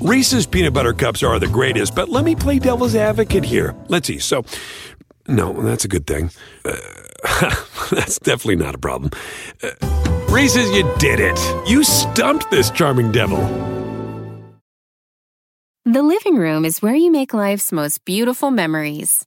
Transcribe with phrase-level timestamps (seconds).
[0.00, 3.74] Reese's peanut butter cups are the greatest, but let me play devil's advocate here.
[3.88, 4.20] Let's see.
[4.20, 4.44] So,
[5.26, 6.30] no, that's a good thing.
[6.64, 6.76] Uh,
[7.90, 9.10] that's definitely not a problem.
[9.60, 9.70] Uh,
[10.30, 11.38] Reese's, you did it.
[11.68, 13.38] You stumped this charming devil.
[15.84, 19.26] The living room is where you make life's most beautiful memories.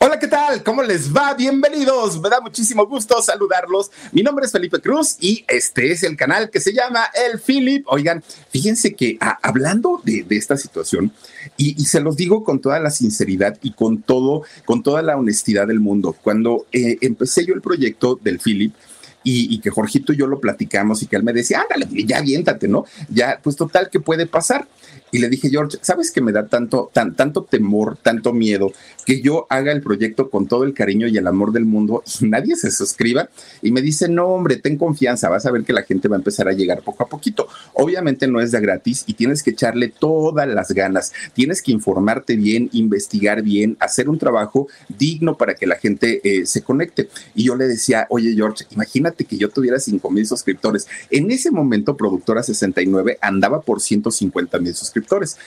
[0.00, 0.62] Hola, ¿qué tal?
[0.62, 1.34] ¿Cómo les va?
[1.34, 2.20] Bienvenidos.
[2.20, 3.90] Me da muchísimo gusto saludarlos.
[4.12, 7.84] Mi nombre es Felipe Cruz y este es el canal que se llama El Philip.
[7.88, 11.10] Oigan, fíjense que ah, hablando de, esta situación,
[11.56, 15.66] y, se los digo con toda la sinceridad y con todo, con toda la honestidad
[15.66, 18.72] del mundo, cuando eh, empecé yo el proyecto del Philip,
[19.24, 22.66] y, que Jorgito y yo lo platicamos y que él me decía, ándale, ya aviéntate,
[22.66, 22.84] ¿no?
[23.10, 24.66] Ya, pues total, ¿qué puede pasar?
[25.10, 28.72] Y le dije, George, ¿sabes que me da tanto, tan, tanto temor, tanto miedo
[29.08, 32.26] que yo haga el proyecto con todo el cariño y el amor del mundo y
[32.26, 33.30] nadie se suscriba?
[33.62, 36.18] Y me dice, no, hombre, ten confianza, vas a ver que la gente va a
[36.18, 37.48] empezar a llegar poco a poquito.
[37.72, 42.36] Obviamente no es de gratis y tienes que echarle todas las ganas, tienes que informarte
[42.36, 47.08] bien, investigar bien, hacer un trabajo digno para que la gente eh, se conecte.
[47.34, 50.86] Y yo le decía, oye, George, imagínate que yo tuviera 5 mil suscriptores.
[51.10, 55.38] En ese momento, Productora 69 andaba por 150 mil suscriptores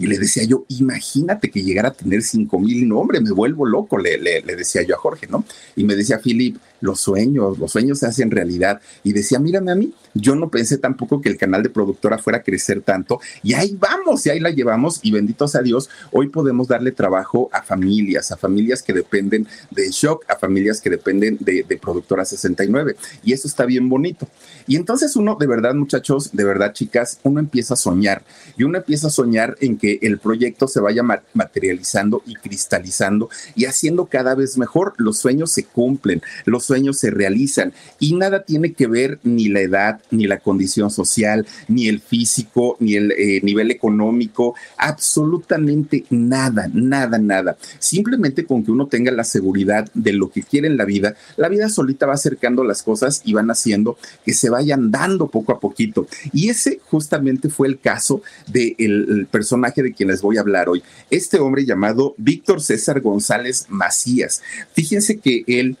[0.00, 3.66] y le decía yo, imagínate que llegara a tener 5 mil, no hombre, me vuelvo
[3.66, 5.44] loco, le, le, le, decía yo a Jorge, ¿no?
[5.76, 8.80] Y me decía, Philip, los sueños, los sueños se hacen realidad.
[9.02, 12.38] Y decía, mírame a mí, yo no pensé tampoco que el canal de productora fuera
[12.38, 13.20] a crecer tanto.
[13.42, 15.00] Y ahí vamos, y ahí la llevamos.
[15.02, 19.90] Y bendito sea Dios, hoy podemos darle trabajo a familias, a familias que dependen de
[19.90, 22.96] Shock, a familias que dependen de, Productora 69.
[23.22, 24.28] Y eso está bien bonito.
[24.66, 28.22] Y entonces uno, de verdad, muchachos, de verdad, chicas, uno empieza a soñar.
[28.56, 31.02] Y uno empieza a soñar en que el proyecto se vaya
[31.32, 34.94] materializando y cristalizando y haciendo cada vez mejor.
[34.98, 36.22] Los sueños se cumplen.
[36.44, 40.88] Los sueños se realizan y nada tiene que ver ni la edad, ni la condición
[40.88, 47.56] social, ni el físico, ni el eh, nivel económico, absolutamente nada, nada, nada.
[47.80, 51.48] Simplemente con que uno tenga la seguridad de lo que quiere en la vida, la
[51.48, 55.58] vida solita va acercando las cosas y van haciendo que se vayan dando poco a
[55.58, 56.06] poquito.
[56.32, 60.84] Y ese justamente fue el caso del personaje de quien les voy a hablar hoy.
[61.10, 64.40] Este hombre llamado Víctor César González Macías.
[64.72, 65.76] Fíjense que él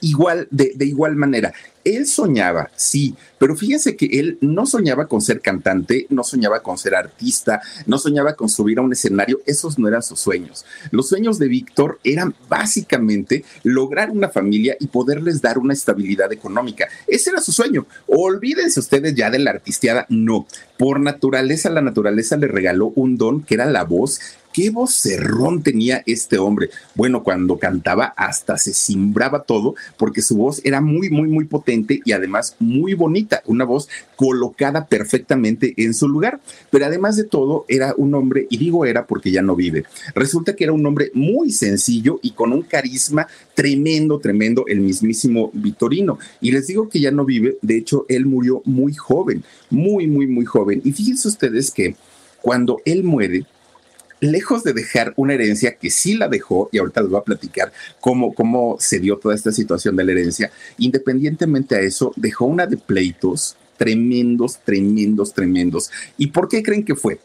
[0.00, 1.52] igual, de, de igual manera.
[1.84, 6.78] Él soñaba, sí, pero fíjense que él no soñaba con ser cantante, no soñaba con
[6.78, 10.64] ser artista, no soñaba con subir a un escenario, esos no eran sus sueños.
[10.90, 16.88] Los sueños de Víctor eran básicamente lograr una familia y poderles dar una estabilidad económica.
[17.06, 17.86] Ese era su sueño.
[18.06, 20.46] Olvídense ustedes ya de la artisteada, no.
[20.78, 24.20] Por naturaleza, la naturaleza le regaló un don que era la voz
[24.54, 26.70] qué vocerrón tenía este hombre.
[26.94, 32.00] Bueno, cuando cantaba hasta se cimbraba todo porque su voz era muy, muy, muy potente
[32.04, 36.40] y además muy bonita, una voz colocada perfectamente en su lugar.
[36.70, 39.84] Pero además de todo, era un hombre, y digo era porque ya no vive,
[40.14, 45.50] resulta que era un hombre muy sencillo y con un carisma tremendo, tremendo, el mismísimo
[45.52, 46.20] Vitorino.
[46.40, 50.28] Y les digo que ya no vive, de hecho, él murió muy joven, muy, muy,
[50.28, 50.80] muy joven.
[50.84, 51.96] Y fíjense ustedes que
[52.40, 53.46] cuando él muere,
[54.24, 57.72] lejos de dejar una herencia que sí la dejó, y ahorita les voy a platicar
[58.00, 62.66] cómo, cómo se dio toda esta situación de la herencia, independientemente a eso, dejó una
[62.66, 65.90] de pleitos tremendos, tremendos, tremendos.
[66.16, 67.18] ¿Y por qué creen que fue?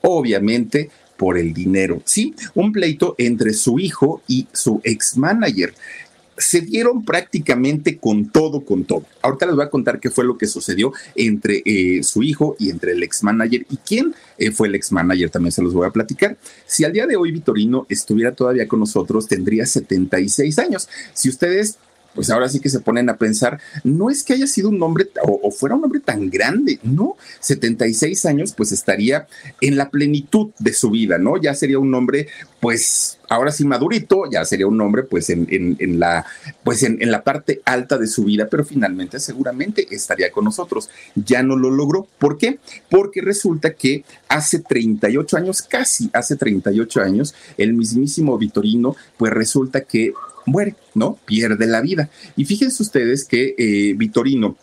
[0.00, 2.34] Obviamente por el dinero, ¿sí?
[2.54, 5.72] Un pleito entre su hijo y su ex manager
[6.36, 9.04] se dieron prácticamente con todo, con todo.
[9.22, 12.70] Ahorita les voy a contar qué fue lo que sucedió entre eh, su hijo y
[12.70, 15.86] entre el ex manager y quién eh, fue el ex manager, también se los voy
[15.86, 16.36] a platicar.
[16.66, 20.88] Si al día de hoy Vitorino estuviera todavía con nosotros, tendría 76 años.
[21.12, 21.78] Si ustedes
[22.14, 25.08] pues ahora sí que se ponen a pensar, no es que haya sido un hombre
[25.22, 29.26] o, fuera un hombre tan grande, no, 76 años pues estaría
[29.60, 31.40] en la plenitud de su vida, ¿no?
[31.40, 32.28] Ya sería un hombre
[32.60, 36.24] pues ahora sí madurito, ya sería un hombre pues en, en, la
[36.62, 40.88] pues en, en, la parte alta de su vida, pero finalmente seguramente estaría con nosotros.
[41.14, 42.06] Ya no lo logró.
[42.18, 42.58] ¿Por qué?
[42.90, 49.82] Porque resulta que hace 38 años, casi hace 38 años, el mismísimo Vitorino pues resulta
[49.82, 50.14] que
[50.46, 51.18] muere, ¿no?
[51.24, 52.10] Pierde la vida.
[52.36, 54.56] Y fíjense ustedes que eh, Vitorino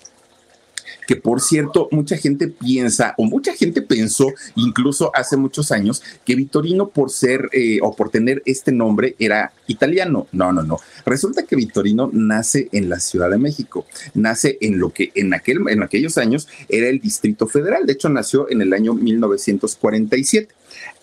[1.12, 6.36] que por cierto, mucha gente piensa, o mucha gente pensó, incluso hace muchos años, que
[6.36, 10.28] Vittorino por ser eh, o por tener este nombre era italiano.
[10.32, 10.78] No, no, no.
[11.06, 15.68] Resulta que Vittorino nace en la Ciudad de México, nace en lo que en, aquel,
[15.68, 20.54] en aquellos años era el Distrito Federal, de hecho nació en el año 1947.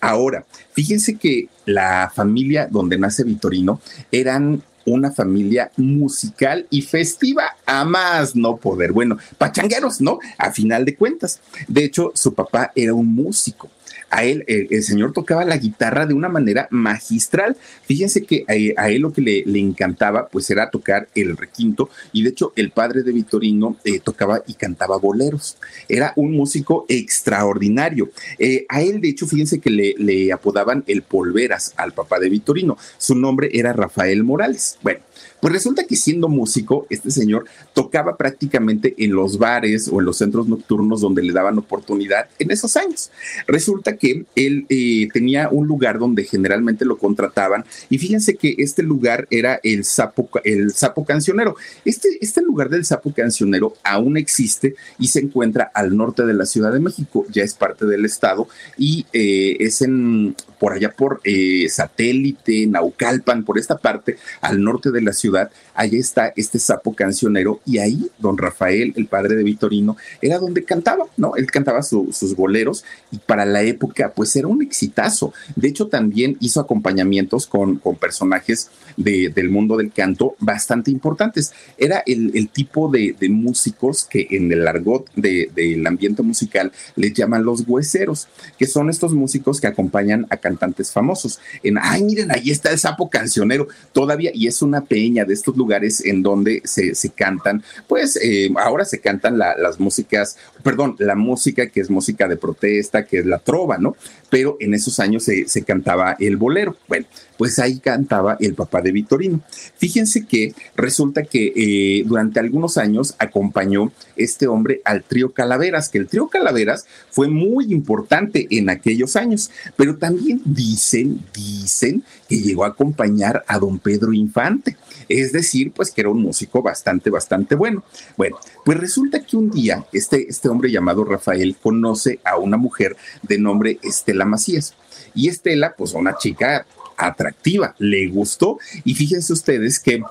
[0.01, 3.79] Ahora, fíjense que la familia donde nace Vittorino
[4.11, 8.91] eran una familia musical y festiva a más no poder.
[8.91, 10.19] Bueno, pachangueros, ¿no?
[10.37, 11.39] A final de cuentas.
[11.67, 13.69] De hecho, su papá era un músico
[14.09, 17.55] a él, el, señor tocaba la guitarra de una manera magistral.
[17.83, 18.45] Fíjense que
[18.77, 22.71] a, él lo que le, encantaba, pues era tocar el requinto, y de hecho el
[22.71, 25.57] padre de Vitorino eh, tocaba y cantaba boleros.
[25.87, 28.09] Era un músico extraordinario.
[28.37, 32.29] Eh, a él, de hecho, fíjense que le, le apodaban el Polveras al papá de
[32.29, 32.77] Vitorino.
[32.97, 34.77] Su nombre era Rafael Morales.
[34.81, 35.01] Bueno,
[35.41, 40.17] pues resulta que siendo músico, este señor tocaba prácticamente en los bares o en los
[40.17, 43.11] centros nocturnos donde le daban oportunidad en esos años.
[43.47, 48.83] Resulta que él eh, tenía un lugar donde generalmente lo contrataban y fíjense que este
[48.83, 51.55] lugar era el sapo, el sapo cancionero.
[51.85, 56.45] Este, este lugar del sapo cancionero aún existe y se encuentra al norte de la
[56.45, 58.47] Ciudad de México, ya es parte del estado
[58.77, 64.91] y eh, es en por allá por eh, satélite, Naucalpan, por esta parte al norte
[64.91, 69.35] de la ciudad ciudad, allá está este sapo cancionero y ahí don Rafael, el padre
[69.35, 71.37] de Vitorino, era donde cantaba, ¿no?
[71.37, 75.33] Él cantaba sus boleros y para la época pues era un exitazo.
[75.55, 81.53] De hecho también hizo acompañamientos con, con personajes del mundo del canto bastante importantes.
[81.77, 87.63] Era el, tipo de, músicos que en el argot del ambiente musical les llaman los
[87.65, 88.27] hueseros,
[88.57, 91.39] que son estos músicos que acompañan a cantantes famosos.
[91.63, 95.55] En, ay, miren, ahí está el sapo cancionero todavía y es una peña de estos
[95.55, 95.68] lugares
[96.05, 101.81] en donde se, cantan, pues eh, ahora se cantan las músicas, perdón, la música que
[101.81, 103.95] es música de protesta, que es la trova, ¿no?
[104.29, 106.75] Pero en esos años se, se cantaba el bolero.
[106.87, 107.05] Bueno,
[107.39, 109.39] pues ahí cantaba el papá de Vitorino.
[109.77, 115.99] Fíjense que resulta que eh, durante algunos años acompañó este hombre al trío Calaveras, que
[115.99, 122.65] el trío Calaveras fue muy importante en aquellos años, pero también dicen, dicen que llegó
[122.65, 124.75] a acompañar a don Pedro Infante,
[125.07, 127.85] es decir, pues que era un músico bastante, bastante bueno.
[128.17, 132.97] Bueno, pues resulta que un día este, este hombre llamado Rafael conoce a una mujer
[133.23, 134.75] de nombre Estela Macías.
[135.15, 136.65] Y Estela, pues una chica
[136.99, 138.59] atractiva, le gustó.
[138.83, 140.03] Y fíjense ustedes que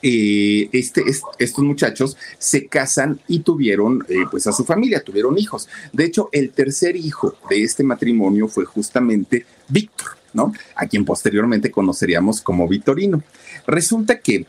[0.00, 1.02] eh, este,
[1.38, 5.68] estos muchachos se casan y tuvieron eh, pues a su familia, tuvieron hijos.
[5.92, 10.52] De hecho, el tercer hijo de este matrimonio fue justamente Víctor, ¿no?
[10.76, 13.22] A quien posteriormente conoceríamos como Vitorino.
[13.66, 14.46] Resulta que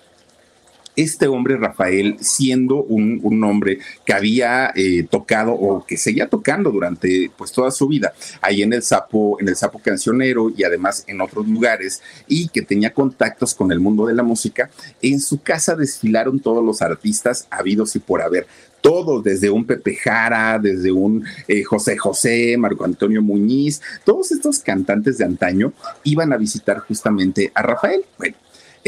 [0.95, 7.31] este hombre Rafael, siendo un, hombre que había eh, tocado o que seguía tocando durante
[7.37, 11.21] pues toda su vida ahí en el sapo, en el sapo cancionero y además en
[11.21, 14.69] otros lugares y que tenía contactos con el mundo de la música,
[15.01, 18.47] en su casa desfilaron todos los artistas habidos y por haber
[18.81, 24.59] todos, desde un Pepe Jara, desde un eh, José José, Marco Antonio Muñiz, todos estos
[24.59, 28.05] cantantes de antaño iban a visitar justamente a Rafael.
[28.17, 28.35] Bueno,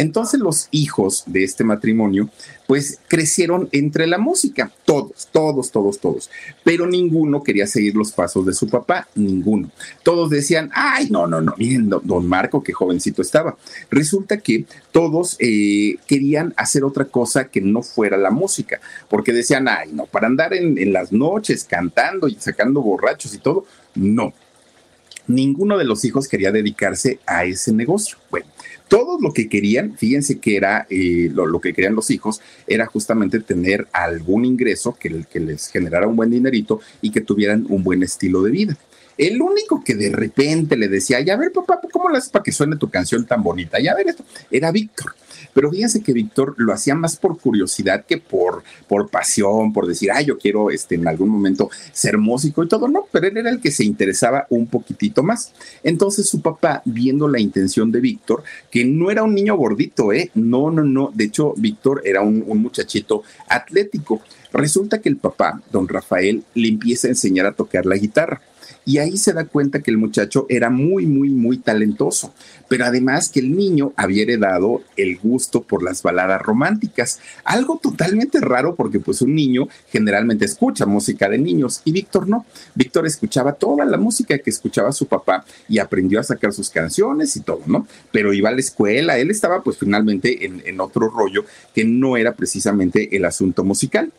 [0.01, 2.27] entonces los hijos de este matrimonio
[2.65, 6.31] pues crecieron entre la música, todos, todos, todos, todos,
[6.63, 9.69] pero ninguno quería seguir los pasos de su papá, ninguno.
[10.01, 13.57] Todos decían, ay, no, no, no, miren, don Marco, qué jovencito estaba.
[13.91, 19.67] Resulta que todos eh, querían hacer otra cosa que no fuera la música, porque decían,
[19.67, 24.33] ay, no, para andar en, en las noches cantando y sacando borrachos y todo, no.
[25.27, 28.17] Ninguno de los hijos quería dedicarse a ese negocio.
[28.31, 28.47] Bueno,
[28.91, 33.39] todos lo que querían, fíjense que era eh, lo, que querían los hijos, era justamente
[33.39, 38.03] tener algún ingreso que, que les generara un buen dinerito y que tuvieran un buen
[38.03, 38.77] estilo de vida.
[39.17, 42.51] El único que de repente le decía, ya ver, papá, ¿cómo lo haces para que
[42.51, 43.79] suene tu canción tan bonita?
[43.79, 45.15] Ya ver esto, era Víctor.
[45.53, 50.11] Pero fíjense que Víctor lo hacía más por curiosidad que por, por pasión, por decir,
[50.11, 53.49] ay, yo quiero este, en algún momento ser músico y todo, no, pero él era
[53.49, 55.53] el que se interesaba un poquitito más.
[55.83, 60.31] Entonces su papá, viendo la intención de Víctor, que no era un niño gordito, ¿eh?
[60.35, 61.11] No, no, no.
[61.13, 64.21] De hecho, Víctor era un, un muchachito atlético.
[64.53, 68.41] Resulta que el papá, don Rafael, le empieza a enseñar a tocar la guitarra
[68.85, 72.33] y ahí se da cuenta que el muchacho era muy, muy, muy talentoso,
[72.67, 78.39] pero además que el niño había heredado el gusto por las baladas románticas, algo totalmente
[78.39, 83.53] raro porque pues un niño generalmente escucha música de niños y Víctor no, Víctor escuchaba
[83.53, 87.61] toda la música que escuchaba su papá y aprendió a sacar sus canciones y todo,
[87.65, 87.87] ¿no?
[88.11, 92.17] Pero iba a la escuela, él estaba pues finalmente en, en otro rollo que no
[92.17, 94.11] era precisamente el asunto musical.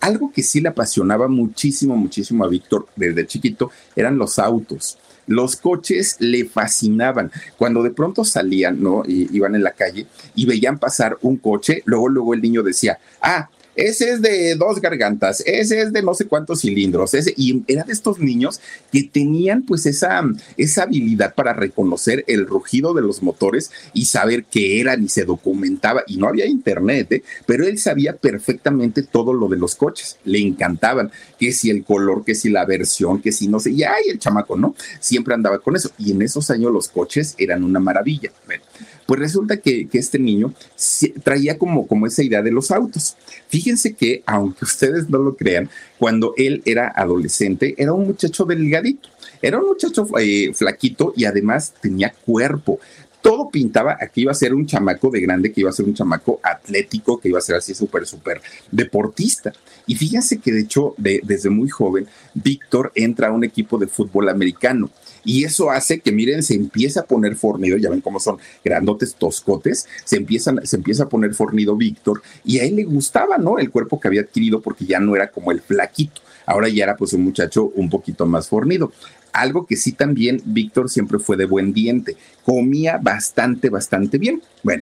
[0.00, 4.98] Algo que sí le apasionaba muchísimo, muchísimo a Víctor desde chiquito eran los autos.
[5.26, 7.30] Los coches le fascinaban.
[7.56, 9.02] Cuando de pronto salían, ¿no?
[9.06, 13.48] Iban en la calle y veían pasar un coche, luego, luego el niño decía, ah,
[13.76, 17.84] ese es de dos gargantas, ese es de no sé cuántos cilindros, ese, y era
[17.84, 18.60] de estos niños
[18.92, 20.22] que tenían pues esa,
[20.56, 25.24] esa habilidad para reconocer el rugido de los motores y saber qué eran y se
[25.24, 27.22] documentaba, y no había internet, ¿eh?
[27.46, 32.24] pero él sabía perfectamente todo lo de los coches, le encantaban, que si el color,
[32.24, 34.74] que si la versión, que si no sé, y el chamaco, ¿no?
[34.98, 38.30] Siempre andaba con eso, y en esos años los coches eran una maravilla.
[39.10, 40.54] Pues resulta que, este niño
[41.24, 43.16] traía como, como esa idea de los autos.
[43.48, 49.08] Fíjense que, aunque ustedes no lo crean, cuando él era adolescente, era un muchacho delgadito.
[49.42, 52.78] Era un muchacho eh, flaquito y además tenía cuerpo
[53.20, 55.84] todo pintaba a que iba a ser un chamaco de grande, que iba a ser
[55.84, 58.40] un chamaco atlético, que iba a ser así súper, súper
[58.70, 59.52] deportista.
[59.86, 64.28] Y fíjense que de hecho, desde muy joven, Víctor entra a un equipo de fútbol
[64.28, 64.90] americano.
[65.24, 69.14] Y eso hace que, miren, se empieza a poner fornido, ya ven cómo son grandotes
[69.14, 73.58] toscotes, se, empiezan, se empieza a poner fornido Víctor y a él le gustaba, ¿no?
[73.58, 76.96] El cuerpo que había adquirido porque ya no era como el flaquito, ahora ya era
[76.96, 78.92] pues un muchacho un poquito más fornido.
[79.32, 84.42] Algo que sí también Víctor siempre fue de buen diente, comía bastante, bastante bien.
[84.62, 84.80] Bueno.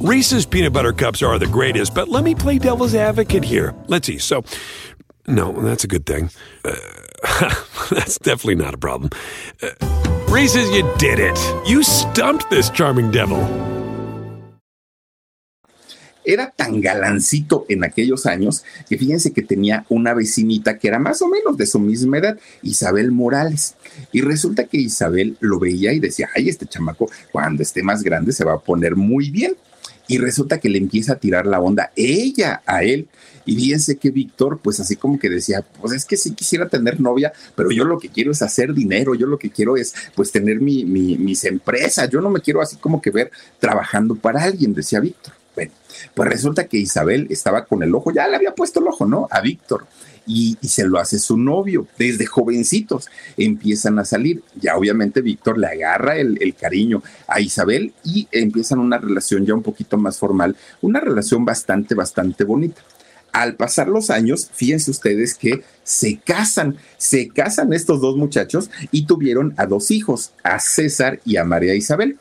[0.00, 3.74] Reese's peanut butter cups are the greatest, but let me play devil's advocate here.
[3.88, 4.18] Let's see.
[4.18, 4.44] So,
[5.26, 6.30] no, that's a good thing.
[6.64, 6.76] Uh,
[7.90, 9.10] That's definitely not a problem.
[9.62, 9.70] Uh,
[10.30, 11.38] you did it.
[11.66, 13.40] You stumped this charming devil.
[16.24, 21.22] Era tan galancito en aquellos años que fíjense que tenía una vecinita que era más
[21.22, 23.76] o menos de su misma edad, Isabel Morales.
[24.12, 28.32] Y resulta que Isabel lo veía y decía, ay, este chamaco cuando esté más grande
[28.32, 29.56] se va a poner muy bien
[30.08, 33.08] y resulta que le empieza a tirar la onda ella a él.
[33.48, 37.00] Y fíjense que Víctor, pues así como que decía, pues es que sí quisiera tener
[37.00, 40.30] novia, pero yo lo que quiero es hacer dinero, yo lo que quiero es pues
[40.30, 44.74] tener mi, mis empresas, yo no me quiero así como que ver trabajando para alguien,
[44.74, 45.32] decía Víctor.
[45.54, 45.72] Bueno,
[46.12, 49.28] pues resulta que Isabel estaba con el ojo, ya le había puesto el ojo, ¿no?
[49.30, 49.86] A Víctor
[50.26, 51.86] y, se lo hace su novio.
[51.98, 54.42] Desde jovencitos empiezan a salir.
[54.60, 59.54] Ya obviamente Víctor le agarra el, el, cariño a Isabel y empiezan una relación ya
[59.54, 62.82] un poquito más formal, una relación bastante, bastante bonita.
[63.38, 69.06] Al pasar los años, fíjense ustedes que se casan, se casan estos dos muchachos y
[69.06, 72.18] tuvieron a dos hijos, a César y a María Isabel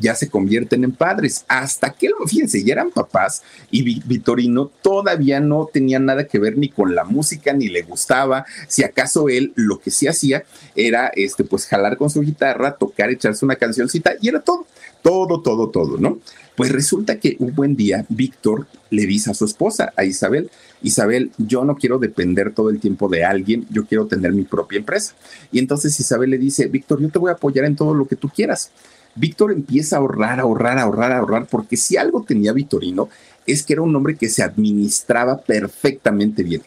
[0.00, 1.44] ya se convierten en padres.
[1.48, 6.68] Hasta que, fíjense, ya eran papás y Vitorino todavía no tenía nada que ver ni
[6.68, 8.44] con la música, ni le gustaba.
[8.68, 13.10] Si acaso él lo que sí hacía era, este, pues, jalar con su guitarra, tocar,
[13.10, 14.66] echarse una cancioncita y era todo,
[15.02, 16.18] todo, todo, todo, ¿no?
[16.56, 20.50] Pues resulta que un buen día Víctor le dice a su esposa, a Isabel,
[20.82, 24.78] Isabel, yo no quiero depender todo el tiempo de alguien, yo quiero tener mi propia
[24.78, 25.14] empresa.
[25.52, 28.16] Y entonces Isabel le dice, Víctor, yo te voy a apoyar en todo lo que
[28.16, 28.70] tú quieras.
[29.14, 33.08] Víctor empieza a ahorrar, ahorrar, ahorrar, ahorrar, porque si algo tenía Vitorino
[33.46, 36.62] es que era un hombre que se administraba perfectamente bien.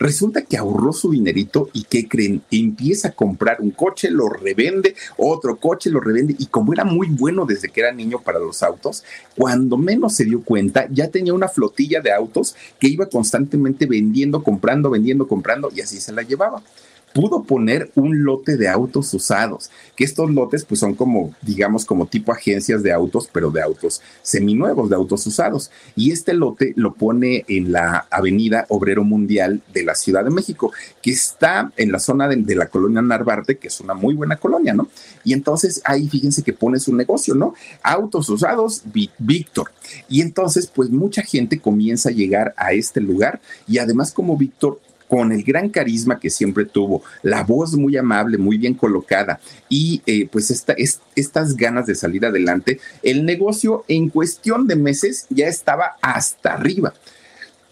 [0.00, 2.40] Resulta que ahorró su dinerito y ¿qué creen?
[2.50, 7.08] Empieza a comprar un coche, lo revende, otro coche, lo revende y como era muy
[7.08, 9.04] bueno desde que era niño para los autos,
[9.36, 14.42] cuando menos se dio cuenta ya tenía una flotilla de autos que iba constantemente vendiendo,
[14.42, 16.62] comprando, vendiendo, comprando y así se la llevaba
[17.12, 22.06] pudo poner un lote de autos usados, que estos lotes pues son como, digamos, como
[22.06, 25.70] tipo agencias de autos, pero de autos seminuevos, de autos usados.
[25.96, 30.72] Y este lote lo pone en la avenida Obrero Mundial de la Ciudad de México,
[31.02, 34.74] que está en la zona de, la colonia Narvarte, que es una muy buena colonia,
[34.74, 34.88] ¿no?
[35.24, 37.54] Y entonces ahí fíjense que pone su negocio, ¿no?
[37.82, 38.82] Autos usados,
[39.18, 39.72] Víctor.
[40.08, 44.80] Y entonces pues mucha gente comienza a llegar a este lugar y además como Víctor
[45.10, 50.00] con el gran carisma que siempre tuvo, la voz muy amable, muy bien colocada y
[50.06, 50.76] eh, pues esta,
[51.16, 56.94] estas ganas de salir adelante, el negocio en cuestión de meses ya estaba hasta arriba.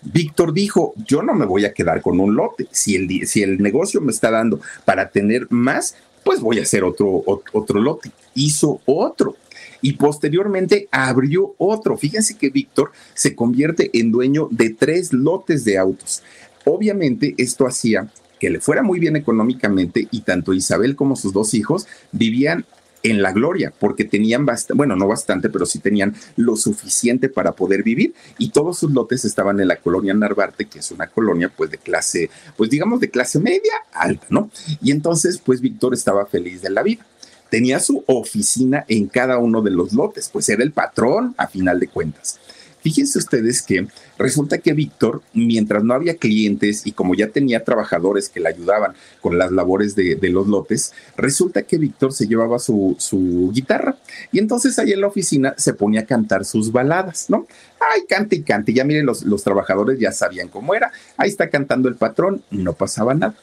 [0.03, 4.11] Víctor dijo, yo no me voy a quedar con un lote, si el, negocio me
[4.11, 8.11] está dando para tener más, pues voy a hacer otro, otro lote.
[8.35, 9.37] Hizo otro
[9.81, 11.97] y posteriormente abrió otro.
[11.97, 16.23] Fíjense que Víctor se convierte en dueño de tres lotes de autos.
[16.65, 21.55] Obviamente esto hacía que le fuera muy bien económicamente y tanto Isabel como sus dos
[21.55, 22.65] hijos vivían
[23.03, 27.53] en la gloria, porque tenían bastante, bueno, no bastante, pero sí tenían lo suficiente para
[27.53, 31.53] poder vivir y todos sus lotes estaban en la colonia Narvarte, que es una colonia
[31.55, 34.51] pues de clase, pues digamos de clase media alta, ¿no?
[34.83, 37.07] Y entonces pues Víctor estaba feliz de la vida.
[37.51, 41.81] Tenía su oficina en cada uno de los lotes, pues era el patrón a final
[41.81, 42.39] de cuentas.
[42.81, 48.29] Fíjense ustedes que resulta que Víctor, mientras no había clientes y como ya tenía trabajadores
[48.29, 52.97] que le ayudaban con las labores de, los lotes, resulta que Víctor se llevaba su,
[52.99, 53.97] su, guitarra
[54.31, 57.47] y entonces ahí en la oficina se ponía a cantar sus baladas, ¿no?
[57.81, 61.49] Ay, cante y cante, ya miren, los, los trabajadores ya sabían cómo era, ahí está
[61.49, 63.35] cantando el patrón, no pasaba nada.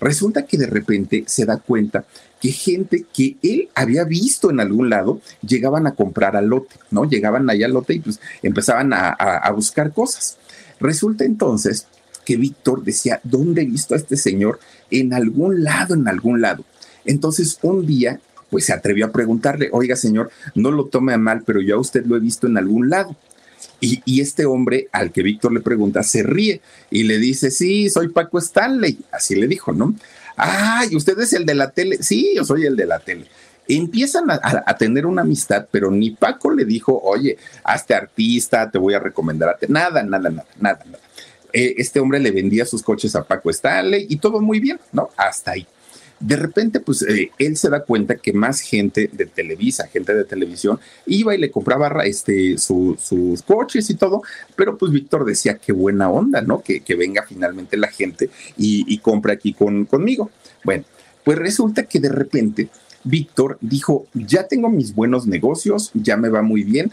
[0.00, 2.04] Resulta que de repente se da cuenta
[2.40, 7.04] que gente que él había visto en algún lado llegaban a comprar al lote, ¿no?
[7.04, 10.38] Llegaban allá al lote y pues empezaban a, a buscar cosas.
[10.80, 11.86] Resulta entonces
[12.24, 14.58] que Víctor decía, ¿dónde he visto a este señor?
[14.90, 16.64] En algún lado, en algún lado.
[17.04, 21.42] Entonces un día, pues se atrevió a preguntarle, oiga señor, no lo tome a mal,
[21.44, 23.16] pero yo a usted lo he visto en algún lado.
[23.80, 26.60] Y, este hombre al que Víctor le pregunta se ríe
[26.90, 28.98] y le dice, sí, soy Paco Stanley.
[29.10, 29.94] Así le dijo, ¿no?
[30.36, 32.02] Ay, ¿usted es el de la tele?
[32.02, 33.26] Sí, yo soy el de la tele.
[33.68, 38.94] Empiezan a, tener una amistad, pero ni Paco le dijo, oye, hazte artista, te voy
[38.94, 41.04] a recomendar a Nada, nada, nada, nada, nada.
[41.52, 45.10] Eh, este hombre le vendía sus coches a Paco Stanley y todo muy bien, ¿no?
[45.16, 45.66] Hasta ahí
[46.20, 50.24] de repente, pues eh, él se da cuenta que más gente de Televisa, gente de
[50.24, 54.22] televisión, iba y le compraba este, sus coches y todo,
[54.54, 56.62] pero pues Víctor decía, qué buena onda, ¿no?
[56.62, 60.30] Que, venga finalmente la gente y, y compre aquí con, conmigo.
[60.64, 60.84] Bueno,
[61.24, 62.68] pues resulta que de repente
[63.04, 66.92] Víctor dijo, ya tengo mis buenos negocios, ya me va muy bien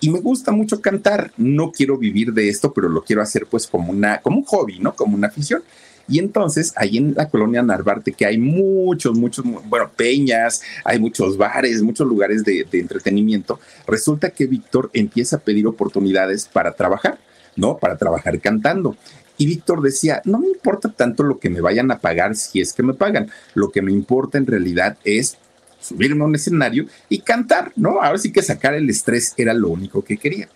[0.00, 1.32] y me gusta mucho cantar.
[1.36, 4.78] No quiero vivir de esto, pero lo quiero hacer pues como una como un hobby,
[4.78, 4.94] ¿no?
[4.94, 5.62] Como una afición.
[6.08, 11.36] Y entonces, ahí en la colonia Narvarte, que hay muchos, muchos, bueno, peñas, hay muchos
[11.36, 17.18] bares, muchos lugares de, entretenimiento, resulta que Víctor empieza a pedir oportunidades para trabajar,
[17.56, 17.76] ¿no?
[17.76, 18.96] Para trabajar cantando.
[19.36, 22.72] Y Víctor decía, no me importa tanto lo que me vayan a pagar si es
[22.72, 25.36] que me pagan, lo que me importa en realidad es
[25.80, 28.02] subirme a un escenario y cantar, ¿no?
[28.02, 30.48] Ahora sí que sacar el estrés era lo único que quería.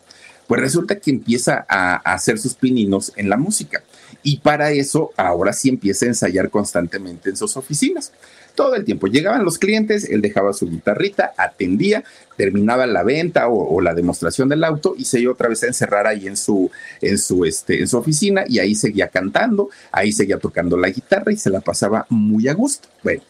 [0.47, 3.83] Pues resulta que empieza a, hacer sus pininos en la música.
[4.23, 8.13] Y para eso ahora sí empieza a ensayar constantemente en sus oficinas.
[8.55, 12.05] Todo el tiempo llegaban los clientes, él dejaba su guitarrita, atendía,
[12.37, 16.07] terminaba la venta o, la demostración del auto y se iba otra vez a encerrar
[16.07, 16.71] ahí en su,
[17.01, 21.33] en su, este, en su oficina y ahí seguía cantando, ahí seguía tocando la guitarra
[21.33, 22.89] y se la pasaba muy a gusto.
[23.03, 23.23] Bueno,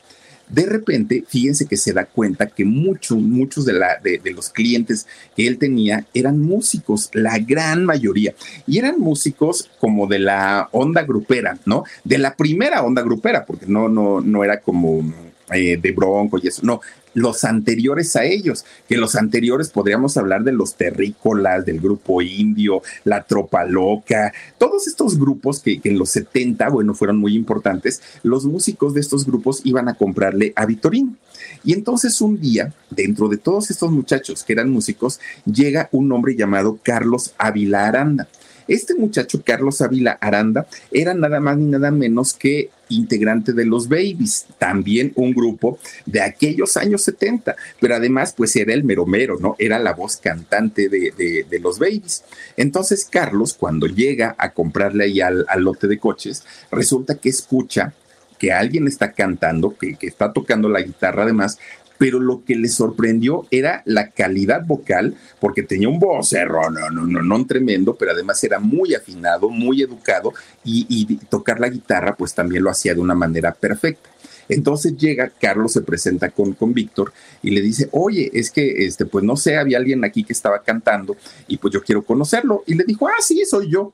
[0.52, 5.06] de repente, fíjense que se da cuenta que muchos, muchos de, la, de, los clientes
[5.34, 8.34] que él tenía eran músicos, la gran mayoría,
[8.66, 11.84] y eran músicos como de la onda grupera, ¿no?
[12.04, 15.02] De la primera onda grupera, porque no, no, no era como
[15.50, 16.82] eh, de Bronco y eso, no,
[17.14, 22.82] los anteriores a ellos, que los anteriores podríamos hablar de los terrícolas, del grupo indio,
[23.04, 28.44] la tropa loca, todos estos grupos que, en los 70, bueno, fueron muy importantes, los
[28.44, 31.16] músicos de estos grupos iban a comprarle a Vitorino.
[31.64, 36.36] Y entonces un día, dentro de todos estos muchachos que eran músicos, llega un hombre
[36.36, 38.28] llamado Carlos Ávila Aranda.
[38.68, 43.88] Este muchacho, Carlos Ávila Aranda, era nada más ni nada menos que integrante de los
[43.88, 49.56] Babies, también un grupo de aquellos años 70, pero además pues era el meromero, ¿no?
[49.58, 52.24] Era la voz cantante de, los Babies.
[52.56, 57.94] Entonces Carlos, cuando llega a comprarle ahí al, al lote de coches, resulta que escucha
[58.38, 61.60] que alguien está cantando, que, que, está tocando la guitarra además,
[62.02, 67.06] pero lo que le sorprendió era la calidad vocal, porque tenía un vocerro, no, no,
[67.06, 70.32] no, no tremendo, pero además era muy afinado, muy educado
[70.64, 74.10] y, tocar la guitarra pues también lo hacía de una manera perfecta.
[74.48, 79.06] Entonces llega, Carlos se presenta con, con Víctor y le dice, oye, es que, este,
[79.06, 82.64] pues no sé, había alguien aquí que estaba cantando y pues yo quiero conocerlo.
[82.66, 83.92] Y le dijo, ah, sí, soy yo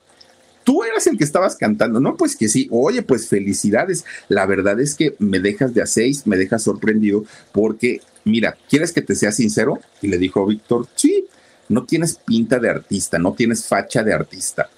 [0.69, 2.15] tú eras el que estabas cantando, ¿no?
[2.15, 4.05] Pues que sí, oye, pues felicidades.
[4.27, 8.91] La verdad es que me dejas de a seis, me dejas sorprendido porque, mira, ¿quieres
[8.91, 9.79] que te sea sincero?
[9.99, 11.25] Y le dijo Víctor, sí,
[11.69, 14.69] no tienes pinta de artista, no tienes facha de artista.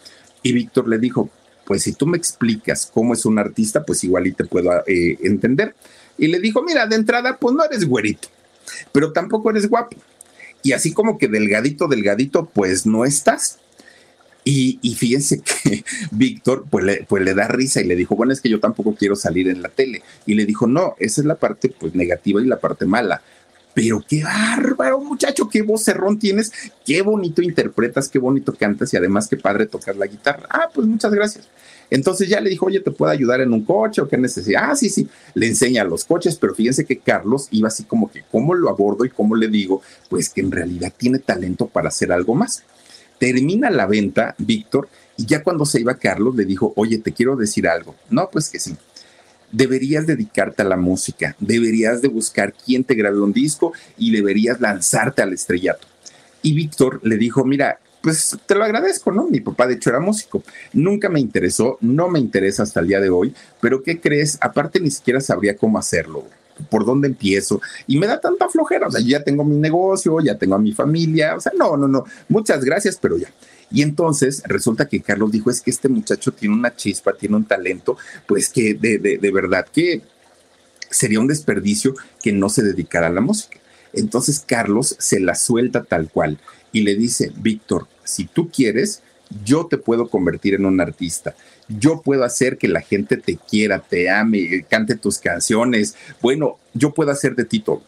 [0.41, 1.30] Y Víctor le dijo,
[1.65, 5.17] pues si tú me explicas cómo es un artista, pues igual y te puedo eh,
[5.23, 5.75] entender.
[6.17, 8.30] Y le dijo, mira, de entrada, pues no eres güerito,
[8.93, 9.97] pero tampoco eres guapo.
[10.63, 13.60] Y así como que delgadito, delgadito, pues no estás.
[14.43, 18.41] Y, fíjense que Víctor pues le, pues le da risa y le dijo, bueno, es
[18.41, 20.01] que yo tampoco quiero salir en la tele.
[20.25, 23.21] Y le dijo, no, esa es la parte pues negativa y la parte mala.
[23.73, 26.51] Pero qué bárbaro, muchacho, qué voz cerrón tienes,
[26.86, 30.45] qué bonito interpretas, qué bonito cantas y además qué padre tocar la guitarra.
[30.49, 31.47] Ah, pues muchas gracias.
[31.89, 34.71] Entonces ya le dijo, oye, ¿te puedo ayudar en un coche o qué necesidad?
[34.71, 38.23] Ah, sí, sí, le enseña los coches, pero fíjense que Carlos iba así como que,
[38.32, 39.82] ¿cómo lo abordo y cómo le digo?
[40.10, 42.63] Pues que en realidad tiene talento para hacer algo más.
[43.22, 47.36] Termina la venta, Víctor, y ya cuando se iba Carlos le dijo, oye, te quiero
[47.36, 47.96] decir algo.
[48.10, 48.76] No, pues que sí.
[49.52, 54.60] Deberías dedicarte a la música, deberías de buscar quién te grabe un disco y deberías
[54.60, 55.88] lanzarte al estrellato.
[56.42, 59.28] Y Víctor le dijo, mira, pues te lo agradezco, ¿no?
[59.28, 60.42] Mi papá de hecho era músico.
[60.74, 64.40] Nunca me interesó, no me interesa hasta el día de hoy, pero ¿qué crees?
[64.42, 66.26] Aparte ni siquiera sabría cómo hacerlo.
[66.69, 67.62] ¿Por dónde empiezo?
[67.88, 70.74] Y me da tanta flojera, o sea, ya tengo mi negocio, ya tengo a mi
[70.74, 73.32] familia, o sea, no, no, no, muchas gracias, pero ya.
[73.71, 77.45] Y entonces resulta que Carlos dijo, es que este muchacho tiene una chispa, tiene un
[77.45, 77.97] talento,
[78.28, 80.02] pues que de, de, de verdad que
[80.89, 83.58] sería un desperdicio que no se dedicara a la música.
[83.93, 86.38] Entonces Carlos se la suelta tal cual
[86.71, 89.02] y le dice, Víctor, si tú quieres,
[89.45, 91.36] yo te puedo convertir en un artista.
[91.80, 95.96] Yo puedo hacer que la gente te quiera, te ame, cante tus canciones.
[96.22, 97.82] Bueno, yo puedo hacer de ti todo.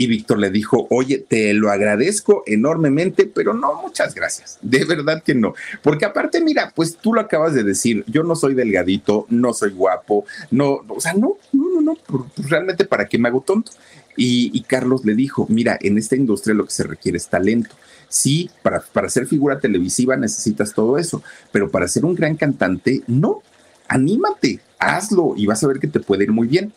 [0.00, 4.56] Y Víctor le dijo, oye, te lo agradezco enormemente, pero no, muchas gracias.
[4.62, 5.54] De verdad que no.
[5.82, 9.72] Porque aparte, mira, pues tú lo acabas de decir, yo no soy delgadito, no soy
[9.72, 13.72] guapo, no, o sea, no, no, no, no, pues realmente para qué me hago tonto.
[14.16, 17.74] Y, y Carlos le dijo, mira, en esta industria lo que se requiere es talento.
[18.08, 23.02] Sí, para, para ser figura televisiva necesitas todo eso, pero para ser un gran cantante,
[23.06, 23.42] no.
[23.86, 26.72] Anímate, hazlo y vas a ver que te puede ir muy bien.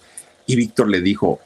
[0.45, 1.39] Y Víctor le dijo,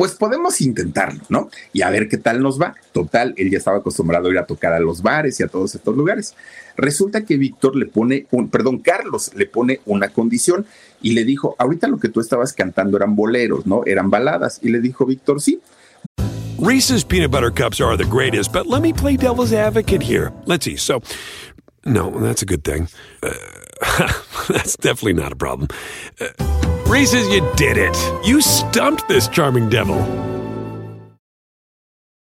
[0.00, 1.50] pues podemos intentarlo, ¿no?
[1.74, 2.74] Y a ver qué tal nos va.
[2.92, 5.74] Total, él ya estaba acostumbrado a ir a tocar a los bares y a todos
[5.74, 6.34] estos lugares.
[6.74, 10.64] Resulta que Víctor le pone, un, perdón, Carlos le pone una condición
[11.02, 13.82] y le dijo, ahorita lo que tú estabas cantando eran boleros, ¿no?
[13.84, 14.60] Eran baladas.
[14.62, 15.60] Y le dijo Víctor, sí.
[16.60, 20.30] Reese's peanut butter cups are the greatest, but let me play devil's advocate here.
[20.44, 20.76] Let's see.
[20.76, 21.00] So,
[21.86, 22.86] no, that's a good thing.
[23.22, 23.32] Uh,
[24.50, 25.68] that's definitely not a problem.
[26.20, 26.26] Uh,
[26.84, 27.96] Reese's, you did it.
[28.26, 29.96] You stumped this charming devil.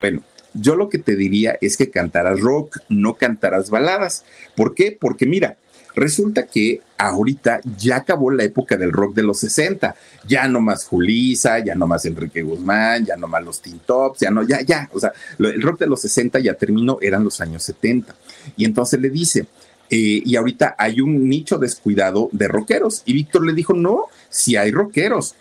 [0.00, 0.22] Bueno,
[0.54, 4.24] yo lo que te diría es que cantaras rock, no cantaras baladas.
[4.54, 4.92] ¿Por qué?
[4.92, 5.56] Porque mira,
[5.98, 9.94] resulta que ahorita ya acabó la época del rock de los 60.
[10.26, 14.20] Ya no más Julisa, ya no más Enrique Guzmán, ya no más los Teen Tops,
[14.20, 14.88] ya no, ya, ya.
[14.92, 18.14] O sea, el rock de los 60 ya terminó, eran los años 70.
[18.56, 19.46] Y entonces le dice,
[19.90, 23.02] eh, y ahorita hay un nicho descuidado de rockeros.
[23.06, 25.34] Y Víctor le dijo, no, si hay rockeros.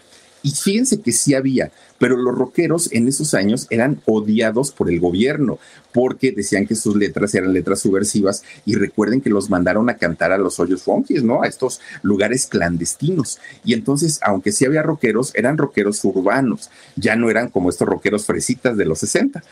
[0.43, 4.99] Y fíjense que sí había, pero los rockeros en esos años eran odiados por el
[4.99, 5.59] gobierno
[5.93, 10.31] porque decían que sus letras eran letras subversivas y recuerden que los mandaron a cantar
[10.31, 11.41] a los hoyos funkies, ¿no?
[11.41, 13.39] A estos lugares clandestinos.
[13.65, 18.25] Y entonces, aunque sí había rockeros, eran rockeros urbanos, ya no eran como estos rockeros
[18.25, 19.43] fresitas de los 60.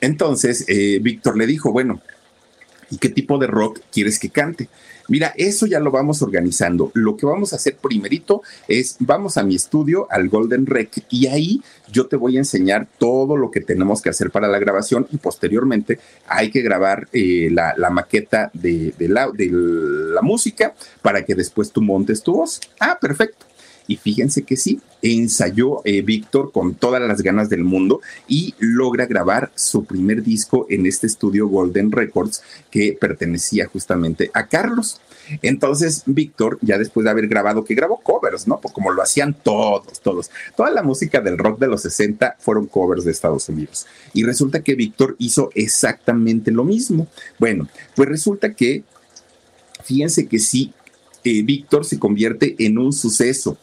[0.00, 2.00] Entonces, eh, Víctor le dijo, bueno,
[2.90, 4.68] ¿y qué tipo de rock quieres que cante?
[5.10, 6.92] Mira, eso ya lo vamos organizando.
[6.94, 11.26] Lo que vamos a hacer primerito es, vamos a mi estudio, al Golden Rec, y
[11.26, 15.08] ahí yo te voy a enseñar todo lo que tenemos que hacer para la grabación
[15.10, 15.98] y posteriormente
[16.28, 21.34] hay que grabar eh, la, la, maqueta de, de, la, de la música para que
[21.34, 22.60] después tú montes tu voz.
[22.78, 23.49] Ah, perfecto.
[23.90, 29.06] Y fíjense que sí, ensayó eh, Víctor con todas las ganas del mundo y logra
[29.06, 35.00] grabar su primer disco en este estudio Golden Records que pertenecía justamente a Carlos.
[35.42, 38.60] Entonces, Víctor, ya después de haber grabado, que grabó covers, ¿no?
[38.60, 40.30] Pues como lo hacían todos, todos.
[40.56, 43.88] Toda la música del rock de los 60 fueron covers de Estados Unidos.
[44.12, 47.08] Y resulta que Víctor hizo exactamente lo mismo.
[47.40, 48.84] Bueno, pues resulta que,
[49.82, 50.72] fíjense que sí,
[51.22, 53.58] eh, Víctor se convierte en un suceso.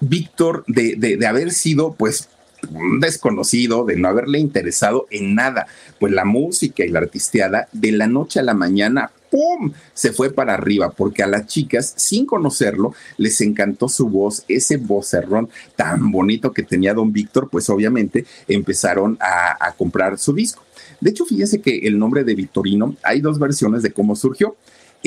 [0.00, 2.28] Víctor, de, de, haber sido, pues,
[3.00, 5.66] desconocido, de no haberle interesado en nada,
[5.98, 9.72] pues la música y la artisteada, de la noche a la mañana, ¡pum!
[9.94, 14.76] se fue para arriba, porque a las chicas, sin conocerlo, les encantó su voz, ese
[14.78, 20.62] vocerrón tan bonito que tenía don Víctor, pues obviamente empezaron a, a comprar su disco.
[21.00, 24.56] De hecho, fíjese que el nombre de Victorino, hay dos versiones de cómo surgió.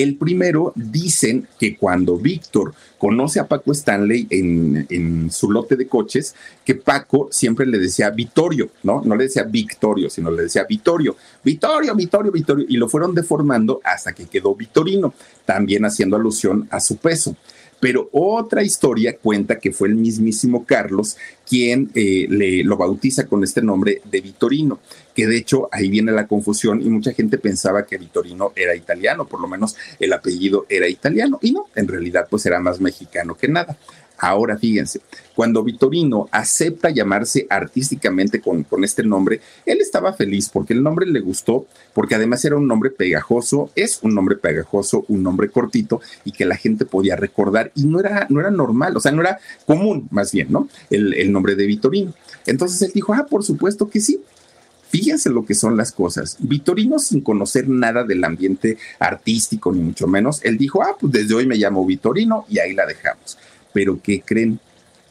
[0.01, 6.35] El primero, dicen que cuando Víctor conoce a Paco Stanley en, su lote de coches,
[6.65, 9.01] que Paco siempre le decía Vittorio, ¿no?
[9.03, 13.81] No le decía Victorio, sino le decía Vittorio, Vittorio, Vittorio, Vittorio, y lo fueron deformando
[13.83, 15.13] hasta que quedó Vitorino,
[15.45, 17.35] también haciendo alusión a su peso.
[17.79, 23.43] Pero otra historia cuenta que fue el mismísimo Carlos quien eh, le, lo bautiza con
[23.43, 24.79] este nombre de Vitorino,
[25.15, 29.27] que de hecho ahí viene la confusión y mucha gente pensaba que Vitorino era italiano,
[29.27, 33.35] por lo menos el apellido era italiano, y no, en realidad pues era más mexicano
[33.35, 33.77] que nada.
[34.19, 35.01] Ahora fíjense,
[35.33, 41.05] cuando Vitorino acepta llamarse artísticamente con, con, este nombre, él estaba feliz porque el nombre
[41.05, 46.01] le gustó, porque además era un nombre pegajoso, es un nombre pegajoso, un nombre cortito
[46.25, 49.21] y que la gente podía recordar y no era, no era normal, o sea, no
[49.21, 50.67] era común más bien, ¿no?
[50.89, 52.13] El, el nombre de Vitorino.
[52.45, 54.21] Entonces él dijo, ah, por supuesto que sí.
[54.89, 56.35] Fíjense lo que son las cosas.
[56.39, 61.35] Vitorino, sin conocer nada del ambiente artístico, ni mucho menos, él dijo, ah, pues desde
[61.35, 63.37] hoy me llamo Vitorino y ahí la dejamos
[63.73, 64.59] pero que creen,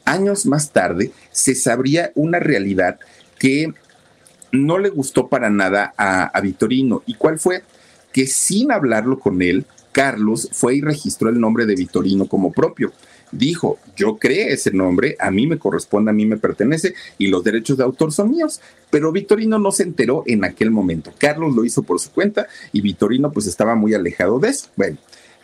[0.04, 2.98] años más tarde se sabría una realidad
[3.38, 3.72] que
[4.52, 7.02] no le gustó para nada a, Vitorino.
[7.06, 7.62] ¿Y cuál fue?
[8.12, 12.92] Que sin hablarlo con él, Carlos fue y registró el nombre de Vitorino como propio
[13.32, 17.44] dijo, yo creé ese nombre, a mí me corresponde, a mí me pertenece y los
[17.44, 18.60] derechos de autor son míos.
[18.90, 21.12] Pero Vitorino no se enteró en aquel momento.
[21.18, 24.68] Carlos lo hizo por su cuenta y Vitorino pues estaba muy alejado de eso.
[24.76, 24.98] Bueno.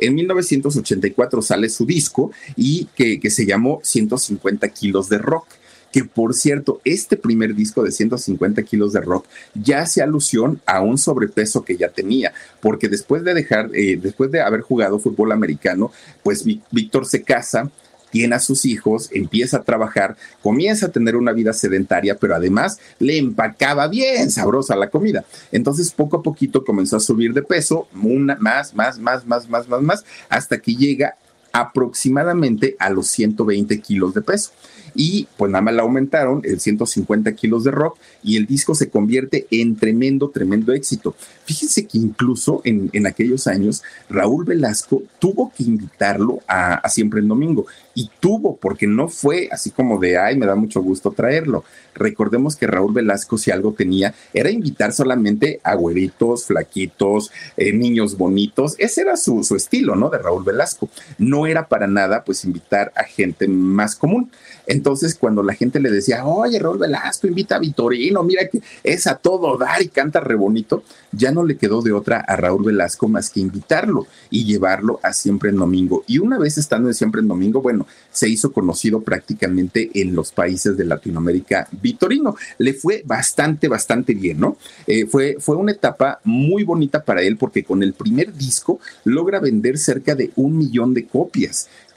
[0.06, 5.46] En 1984 sale su disco y que, que se llamó 150 kilos de rock
[5.94, 10.80] que por cierto, este primer disco de 150 kilos de rock ya hace alusión a
[10.80, 15.30] un sobrepeso que ya tenía, porque después de dejar, eh, después de haber jugado fútbol
[15.30, 15.92] americano,
[16.24, 17.70] pues Víctor se casa,
[18.14, 22.78] tiene a sus hijos, empieza a trabajar, comienza a tener una vida sedentaria, pero además
[23.00, 25.24] le empacaba bien sabrosa la comida.
[25.50, 29.68] Entonces, poco a poquito comenzó a subir de peso, una, más, más, más, más, más,
[29.68, 31.16] más, más, hasta que llega
[31.54, 34.50] aproximadamente a los 120 kilos de peso
[34.94, 38.90] y pues nada más la aumentaron el 150 kilos de rock y el disco se
[38.90, 41.14] convierte en tremendo, tremendo éxito.
[41.44, 47.20] Fíjense que incluso en, en aquellos años Raúl Velasco tuvo que invitarlo a, a Siempre
[47.20, 51.12] el Domingo y tuvo, porque no fue así como de, ay, me da mucho gusto
[51.12, 51.64] traerlo.
[51.94, 58.16] Recordemos que Raúl Velasco, si algo tenía, era invitar solamente a güeritos, flaquitos, eh, niños
[58.16, 58.74] bonitos.
[58.78, 60.10] Ese era su, su estilo, ¿no?
[60.10, 60.88] De Raúl Velasco.
[61.18, 64.30] No era para nada, pues, invitar a gente más común.
[64.66, 69.06] Entonces, cuando la gente le decía, oye, Raúl Velasco, invita a Vitorino, mira que es
[69.06, 72.64] a todo dar y canta re bonito, ya no le quedó de otra a Raúl
[72.64, 76.04] Velasco más que invitarlo y llevarlo a Siempre en Domingo.
[76.06, 80.32] Y una vez estando en Siempre en Domingo, bueno, se hizo conocido prácticamente en los
[80.32, 82.36] países de Latinoamérica Vitorino.
[82.58, 84.56] Le fue bastante, bastante bien, ¿no?
[84.86, 89.40] Eh, fue, fue una etapa muy bonita para él porque con el primer disco logra
[89.40, 91.33] vender cerca de un millón de copias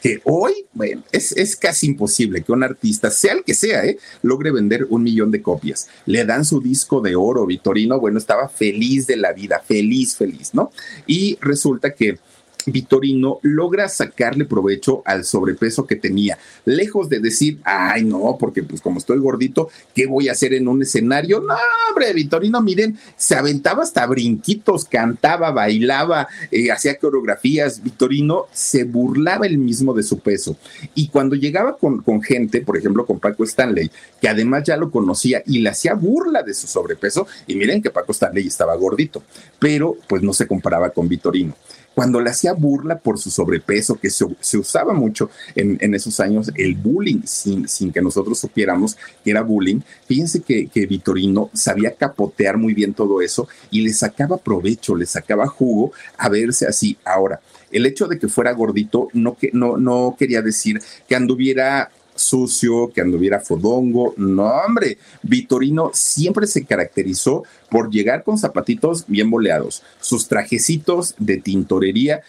[0.02, 3.98] que hoy, bueno, es, es, casi imposible que un artista, sea el que sea, ¿eh?
[4.22, 5.88] logre vender un millón de copias.
[6.06, 10.54] Le dan su disco de oro, Vitorino, bueno, estaba feliz de la vida, feliz, feliz,
[10.54, 10.72] ¿no?
[11.08, 12.20] Y resulta que
[12.68, 18.82] Vitorino logra sacarle provecho al sobrepeso que tenía, lejos de decir, ay no, porque pues
[18.82, 21.40] como estoy gordito, ¿qué voy a hacer en un escenario?
[21.40, 21.56] No,
[21.90, 29.48] hombre, Vitorino, miren, se aventaba hasta brinquitos, cantaba, bailaba, eh, hacía coreografías, Vitorino se burlaba
[29.48, 30.58] él mismo de su peso.
[30.94, 34.92] Y cuando llegaba con, con gente, por ejemplo, con Paco Stanley, que además ya lo
[34.92, 39.24] conocía y le hacía burla de su sobrepeso, y miren que Paco Stanley estaba gordito,
[39.58, 41.56] pero pues no se comparaba con Vitorino
[41.98, 44.24] cuando le hacía burla por su sobrepeso, que se,
[44.56, 49.80] usaba mucho en, esos años, el bullying, sin, sin, que nosotros supiéramos que era bullying,
[50.08, 55.48] fíjense que, Vitorino sabía capotear muy bien todo eso y le sacaba provecho, le sacaba
[55.48, 56.96] jugo a verse así.
[57.04, 60.80] Ahora, el hecho de que fuera gordito no, que, no quería decir
[61.10, 64.14] que anduviera sucio, que anduviera fodongo.
[64.18, 71.38] No, hombre, Vitorino siempre se caracterizó por llegar con zapatitos bien boleados, sus trajecitos de
[71.38, 72.22] tintorería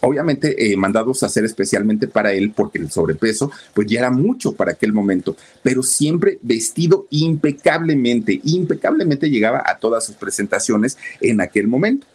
[0.00, 4.52] obviamente eh, mandados a hacer especialmente para él porque el sobrepeso pues ya era mucho
[4.52, 11.68] para aquel momento, pero siempre vestido impecablemente, impecablemente llegaba a todas sus presentaciones en aquel
[11.68, 12.06] momento.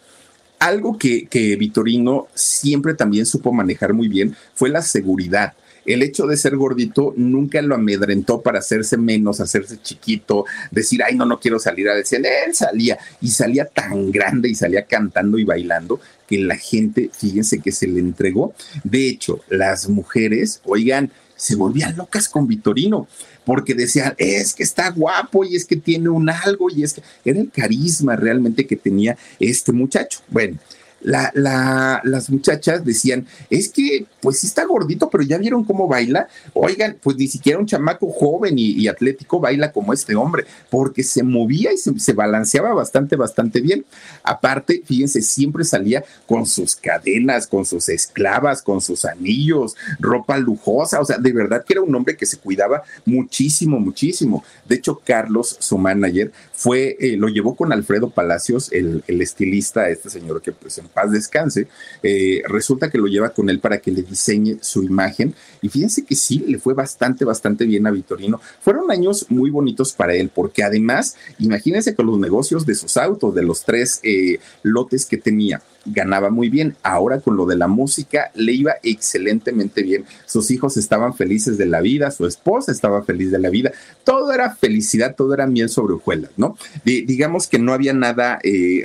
[0.58, 5.54] Algo que, que Vitorino siempre también supo manejar muy bien fue la seguridad
[5.88, 11.16] el hecho de ser gordito nunca lo amedrentó para hacerse menos, hacerse chiquito, decir, ay,
[11.16, 15.38] no, no quiero salir a decir, él salía y salía tan grande y salía cantando
[15.38, 18.54] y bailando que la gente, fíjense que se le entregó.
[18.84, 23.08] De hecho, las mujeres, oigan, se volvían locas con Vitorino
[23.46, 27.02] porque decían, es que está guapo y es que tiene un algo y es que
[27.24, 30.20] era el carisma realmente que tenía este muchacho.
[30.28, 30.58] Bueno,
[31.00, 35.86] la, la, las muchachas decían, es que pues sí está gordito, pero ya vieron cómo
[35.86, 36.28] baila.
[36.54, 41.22] Oigan, pues ni siquiera un chamaco joven y, atlético baila como este hombre, porque se
[41.22, 43.84] movía y se, se, balanceaba bastante, bastante bien.
[44.22, 51.00] Aparte, fíjense, siempre salía con sus cadenas, con sus esclavas, con sus anillos, ropa lujosa,
[51.00, 54.42] o sea, de verdad que era un hombre que se cuidaba muchísimo, muchísimo.
[54.66, 59.88] De hecho, Carlos, su manager, fue, eh, lo llevó con Alfredo Palacios, el, el estilista,
[59.90, 61.68] este señor que pues en paz descanse,
[62.02, 65.36] eh, resulta que lo lleva con él para que le diseñe su imagen.
[65.62, 68.40] Y fíjense que sí, le fue bastante, bastante bien a Vitorino.
[68.60, 73.36] Fueron años muy bonitos para él, porque además, imagínense con los negocios de sus autos,
[73.36, 76.76] de los tres eh, lotes que tenía ganaba muy bien.
[76.82, 80.04] Ahora con lo de la música le iba excelentemente bien.
[80.26, 83.72] Sus hijos estaban felices de la vida, su esposa estaba feliz de la vida.
[84.04, 86.56] Todo era felicidad, todo era miel sobre hojuelas, ¿no?
[86.84, 88.82] digamos que no había nada eh,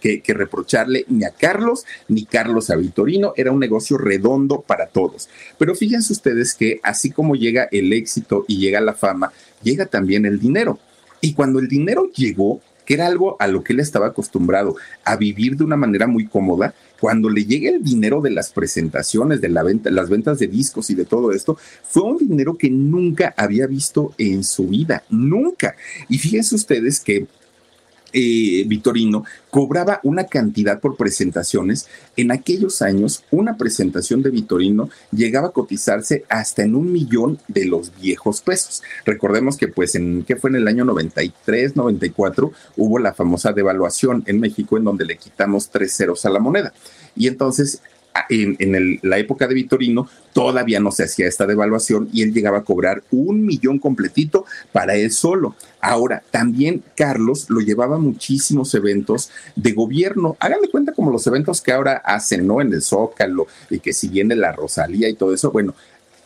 [0.00, 3.32] que, que reprocharle ni a Carlos ni Carlos a Vitorino.
[3.36, 5.28] Era un negocio redondo para todos.
[5.58, 9.32] Pero fíjense ustedes que así como llega el éxito y llega la fama,
[9.62, 10.78] llega también el dinero.
[11.20, 15.16] Y cuando el dinero llegó, que era algo a lo que él estaba acostumbrado, a
[15.16, 19.50] vivir de una manera muy cómoda, cuando le llega el dinero de las presentaciones, de
[19.50, 23.34] la venta, las ventas de discos y de todo esto, fue un dinero que nunca
[23.36, 25.76] había visto en su vida, nunca.
[26.08, 27.26] Y fíjense ustedes que
[28.12, 31.88] eh, Vitorino cobraba una cantidad por presentaciones.
[32.16, 37.64] En aquellos años, una presentación de Vitorino llegaba a cotizarse hasta en un millón de
[37.64, 38.82] los viejos pesos.
[39.04, 44.22] Recordemos que, pues, en que fue en el año 93, 94, hubo la famosa devaluación
[44.26, 46.72] en México, en donde le quitamos tres ceros a la moneda.
[47.16, 47.80] Y entonces
[48.28, 52.64] en, la época de Vitorino todavía no se hacía esta devaluación y él llegaba a
[52.64, 55.54] cobrar un millón completito para él solo.
[55.80, 60.36] Ahora, también Carlos lo llevaba a muchísimos eventos de gobierno.
[60.40, 62.60] Háganle cuenta como los eventos que ahora hacen, ¿no?
[62.60, 65.50] En el Zócalo y que si viene la Rosalía y todo eso.
[65.50, 65.74] Bueno,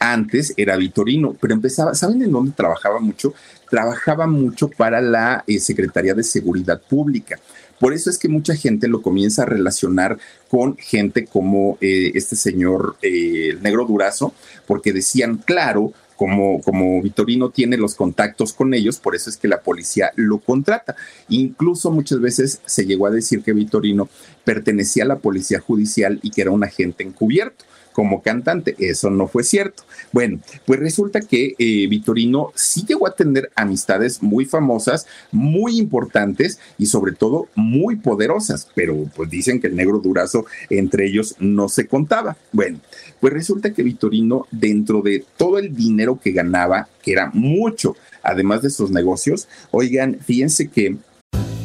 [0.01, 3.35] antes era Vitorino, pero empezaba, ¿saben en dónde trabajaba mucho?
[3.69, 7.39] Trabajaba mucho para la eh, Secretaría de Seguridad Pública.
[7.81, 12.37] Por eso es que mucha gente lo comienza a relacionar con gente como eh, este
[12.37, 14.35] señor eh, Negro Durazo,
[14.67, 19.49] porque decían, claro, como, como Vitorino tiene los contactos con ellos, por eso es que
[19.49, 20.95] la policía lo contrata.
[21.31, 24.11] Incluso muchas veces se llegó a decir que Vitorino
[24.45, 28.75] pertenecía a la policía judicial y que era un agente encubierto como cantante.
[28.79, 29.83] Eso no fue cierto.
[30.13, 36.59] Bueno, pues resulta que eh, Vitorino sí llegó a tener amistades muy famosas, muy importantes
[36.79, 41.69] y sobre todo muy poderosas, pero pues dicen que el negro durazo entre ellos no
[41.69, 42.37] se contaba.
[42.53, 42.81] Bueno,
[43.21, 48.63] pues resulta que Vitorino, dentro de todo el dinero que ganaba, que era mucho, además
[48.63, 50.97] de sus negocios, oigan, fíjense que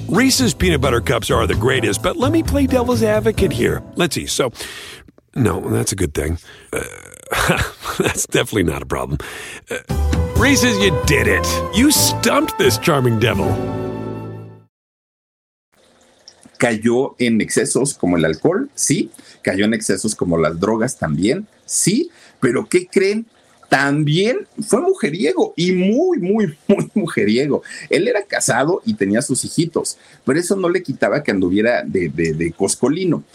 [0.08, 3.82] Reese's peanut butter cups are the greatest, but let me play devil's advocate here.
[3.96, 4.28] Let's see.
[4.28, 4.52] So,
[5.36, 6.38] No, that's a good thing.
[6.72, 6.82] Uh,
[8.00, 9.18] that's definitely not a problem.
[9.70, 9.80] Uh,
[10.42, 11.46] you did it.
[11.76, 13.48] You stumped this charming devil.
[16.58, 19.12] Cayó en excesos como el alcohol, sí.
[19.42, 22.10] Cayó en excesos como las drogas también, sí.
[22.40, 23.26] Pero ¿qué creen?
[23.68, 27.62] También fue mujeriego y muy, muy, muy mujeriego.
[27.90, 32.08] Él era casado y tenía sus hijitos, pero eso no le quitaba que anduviera de,
[32.08, 33.26] de, de coscolino.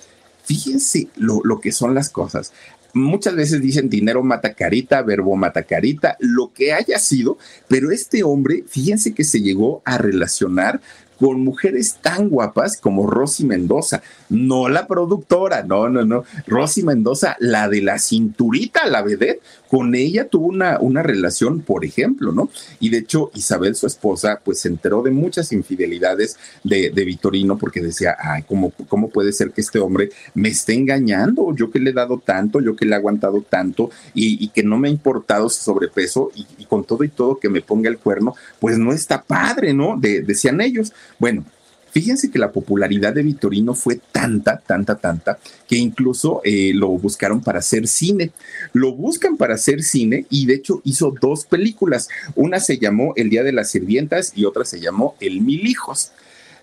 [0.50, 2.52] Fíjense lo, lo que son las cosas.
[2.92, 8.24] Muchas veces dicen dinero mata carita, verbo mata carita, lo que haya sido, pero este
[8.24, 10.80] hombre, fíjense que se llegó a relacionar
[11.16, 17.36] con mujeres tan guapas como Rosy Mendoza, no la productora, no, no, no, Rosy Mendoza,
[17.40, 22.48] la de la cinturita, la vedette, con ella tuvo una, una relación, por ejemplo, ¿no?
[22.80, 27.56] Y de hecho, Isabel, su esposa, pues se enteró de muchas infidelidades de, de Vitorino
[27.56, 31.54] porque decía, ay, ¿cómo, ¿cómo puede ser que este hombre me esté engañando?
[31.54, 34.78] Yo que le he dado tanto, yo que le he aguantado tanto y, que no
[34.78, 38.34] me ha importado su sobrepeso y, con todo y todo que me ponga el cuerno,
[38.58, 39.96] pues no está padre, ¿no?
[40.00, 40.92] decían ellos.
[41.18, 41.44] Bueno,
[41.90, 47.42] Fíjense que la popularidad de Vitorino fue tanta, tanta, tanta, que incluso eh, lo buscaron
[47.42, 48.30] para hacer cine.
[48.72, 52.08] Lo buscan para hacer cine y de hecho hizo dos películas.
[52.36, 56.12] Una se llamó El Día de las Sirvientas y otra se llamó El Mil Hijos.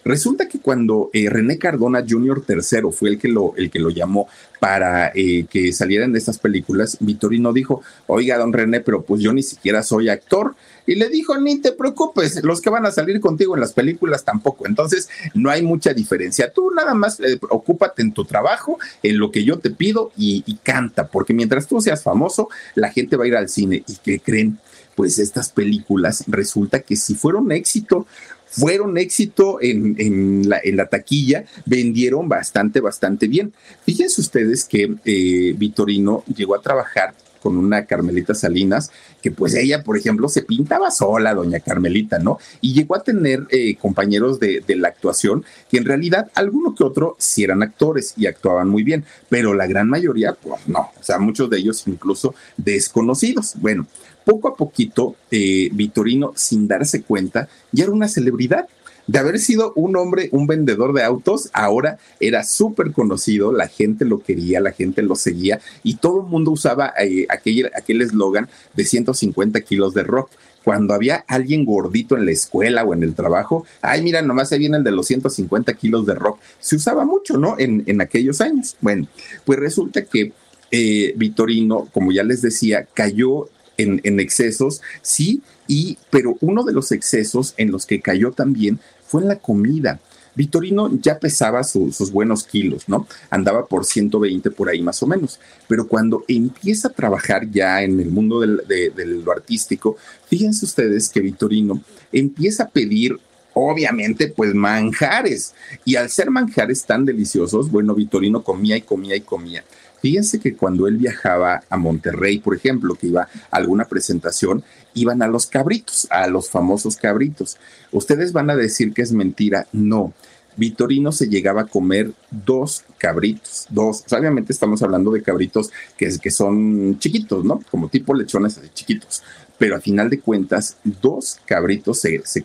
[0.07, 2.41] Resulta que cuando eh, René Cardona Jr.
[2.47, 4.29] III fue el que lo, el que lo llamó
[4.61, 9.33] para eh, que salieran de estas películas, Vitorino dijo, oiga, don René, pero pues yo
[9.33, 10.55] ni siquiera soy actor.
[10.85, 14.23] Y le dijo, ni te preocupes, los que van a salir contigo en las películas
[14.23, 14.65] tampoco.
[14.65, 16.53] Entonces, no hay mucha diferencia.
[16.53, 20.41] Tú nada más eh, ocúpate en tu trabajo, en lo que yo te pido y,
[20.47, 23.83] y canta, porque mientras tú seas famoso, la gente va a ir al cine.
[23.85, 24.57] ¿Y qué creen?
[24.95, 28.07] Pues estas películas resulta que si fueron éxito,
[28.49, 33.53] fueron éxito en, la, taquilla, vendieron bastante, bastante bien.
[33.83, 37.13] Fíjense ustedes que eh, Vitorino llegó a trabajar
[37.47, 42.39] con una Carmelita Salinas, que pues ella, por ejemplo, se pintaba sola, doña Carmelita, ¿no?
[42.61, 46.83] Y llegó a tener eh, compañeros de, de, la actuación que en realidad alguno que
[46.83, 51.03] otro sí eran actores y actuaban muy bien, pero la gran mayoría, pues no, o
[51.03, 53.53] sea, muchos de ellos incluso desconocidos.
[53.59, 53.87] Bueno,
[54.27, 58.67] poco a poquito, eh, Vitorino, sin darse cuenta, ya era una celebridad.
[59.07, 64.03] De haber sido un hombre, un vendedor de autos, ahora era súper conocido, la gente
[64.03, 68.83] lo quería, la gente lo seguía y todo el mundo usaba eh, aquel eslogan de
[68.83, 70.29] 150 kilos de rock
[70.65, 74.57] cuando había alguien gordito en la escuela o en el trabajo, ay, mira, nomás se
[74.57, 76.39] vienen de los 150 kilos de rock.
[76.59, 77.55] Se usaba mucho, ¿no?
[77.57, 78.75] En, en aquellos años.
[78.81, 79.07] Bueno,
[79.45, 80.33] pues resulta que
[80.69, 83.47] eh, Vitorino, como ya les decía, cayó
[83.77, 89.21] en, excesos, sí, y, pero uno de los excesos en los que cayó también fue
[89.21, 89.99] en la comida.
[90.35, 93.07] Vitorino ya pesaba sus buenos kilos, ¿no?
[93.31, 95.39] Andaba por 120 por ahí más o menos.
[95.67, 99.97] Pero cuando empieza a trabajar ya en el mundo del, de, lo artístico,
[100.27, 103.19] fíjense ustedes que Vitorino empieza a pedir
[103.57, 105.53] obviamente, pues manjares.
[105.85, 109.63] Y al ser manjares tan deliciosos, bueno, Vitorino comía y comía y comía.
[110.01, 115.21] Fíjense que cuando él viajaba a Monterrey, por ejemplo, que iba a alguna presentación, iban
[115.23, 117.57] a los cabritos, a los famosos cabritos.
[117.91, 119.67] Ustedes van a decir que es mentira.
[119.71, 120.13] No.
[120.55, 124.03] Vitorino se llegaba a comer dos cabritos, dos.
[124.11, 127.61] obviamente estamos hablando de cabritos que, que son chiquitos, ¿no?
[127.69, 129.23] Como tipo lechones chiquitos.
[129.59, 132.43] Pero a final de cuentas, dos cabritos se, se.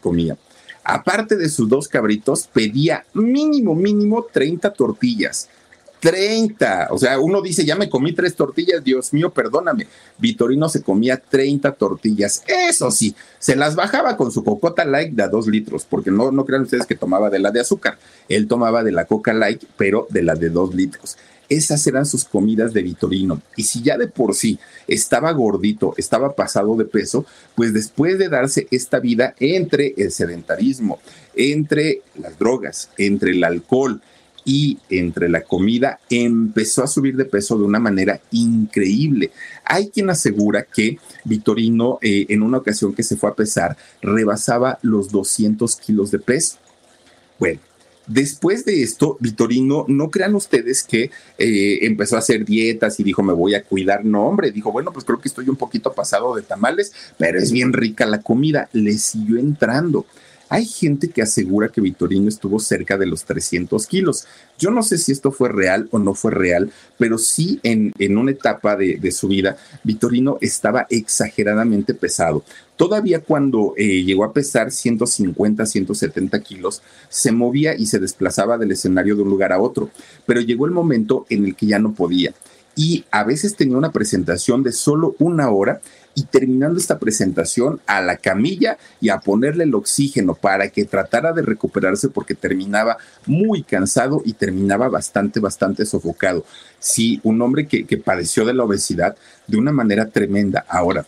[0.85, 5.49] Aparte de sus dos cabritos, pedía mínimo, mínimo 30 tortillas
[6.03, 6.89] 30.
[6.91, 9.87] O sea, uno dice, ya me comí tres tortillas, Dios mío, perdóname.
[10.19, 12.43] Vitorino se comía 30 tortillas.
[12.49, 16.33] Eso sí, se las bajaba con su cocota light de a dos litros, porque no,
[16.33, 17.99] no crean ustedes que tomaba de la de azúcar.
[18.29, 21.17] Él tomaba de la coca light, pero de la de dos litros.
[21.49, 23.41] Esas eran sus comidas de Vitorino.
[23.57, 28.29] Y si ya de por sí estaba gordito, estaba pasado de peso, pues después de
[28.29, 30.99] darse esta vida entre el sedentarismo,
[31.37, 34.01] entre las drogas, entre el alcohol,
[34.45, 39.31] y entre la comida empezó a subir de peso de una manera increíble.
[39.65, 44.79] Hay quien asegura que Vitorino eh, en una ocasión que se fue a pesar rebasaba
[44.83, 46.59] los 200 kilos de peso.
[47.39, 47.61] Bueno,
[48.07, 53.23] Después de esto, Vitorino, no crean ustedes que eh, empezó a hacer dietas y dijo,
[53.23, 54.05] me voy a cuidar.
[54.05, 57.53] No, hombre, dijo, bueno, pues creo que estoy un poquito pasado de tamales, pero es
[57.53, 58.69] bien rica la comida.
[58.73, 60.05] Le siguió entrando.
[60.53, 64.27] Hay gente que asegura que Vitorino estuvo cerca de los 300 kilos.
[64.59, 68.19] Yo no sé si esto fue real o no fue real, pero sí en, en
[68.19, 72.45] una etapa de, su vida, Vitorino estaba exageradamente pesado.
[72.77, 78.73] Todavía cuando eh, llegó a pesar 150, 170 kilos, se movía y se desplazaba del
[78.73, 79.89] escenario de un lugar a otro,
[80.27, 82.35] pero llegó el momento en el que ya no podía.
[82.77, 85.81] Y a veces tenía una presentación de solo una hora
[86.15, 91.33] y terminando esta presentación a la camilla y a ponerle el oxígeno para que tratara
[91.33, 96.45] de recuperarse porque terminaba muy cansado y terminaba bastante, bastante sofocado.
[96.79, 100.65] Sí, un hombre que, que padeció de la obesidad de una manera tremenda.
[100.69, 101.07] Ahora,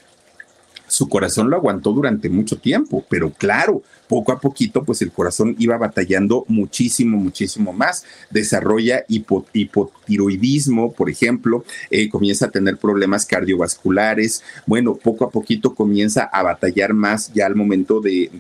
[0.95, 5.57] su corazón lo aguantó durante mucho tiempo, pero claro, poco a poquito, pues el corazón
[5.59, 8.05] iba batallando muchísimo, muchísimo más.
[8.31, 14.45] Desarrolla hipotiroidismo, por ejemplo, eh, comienza a tener problemas cardiovasculares.
[14.67, 18.31] Bueno, poco a poquito comienza a batallar más ya al momento de,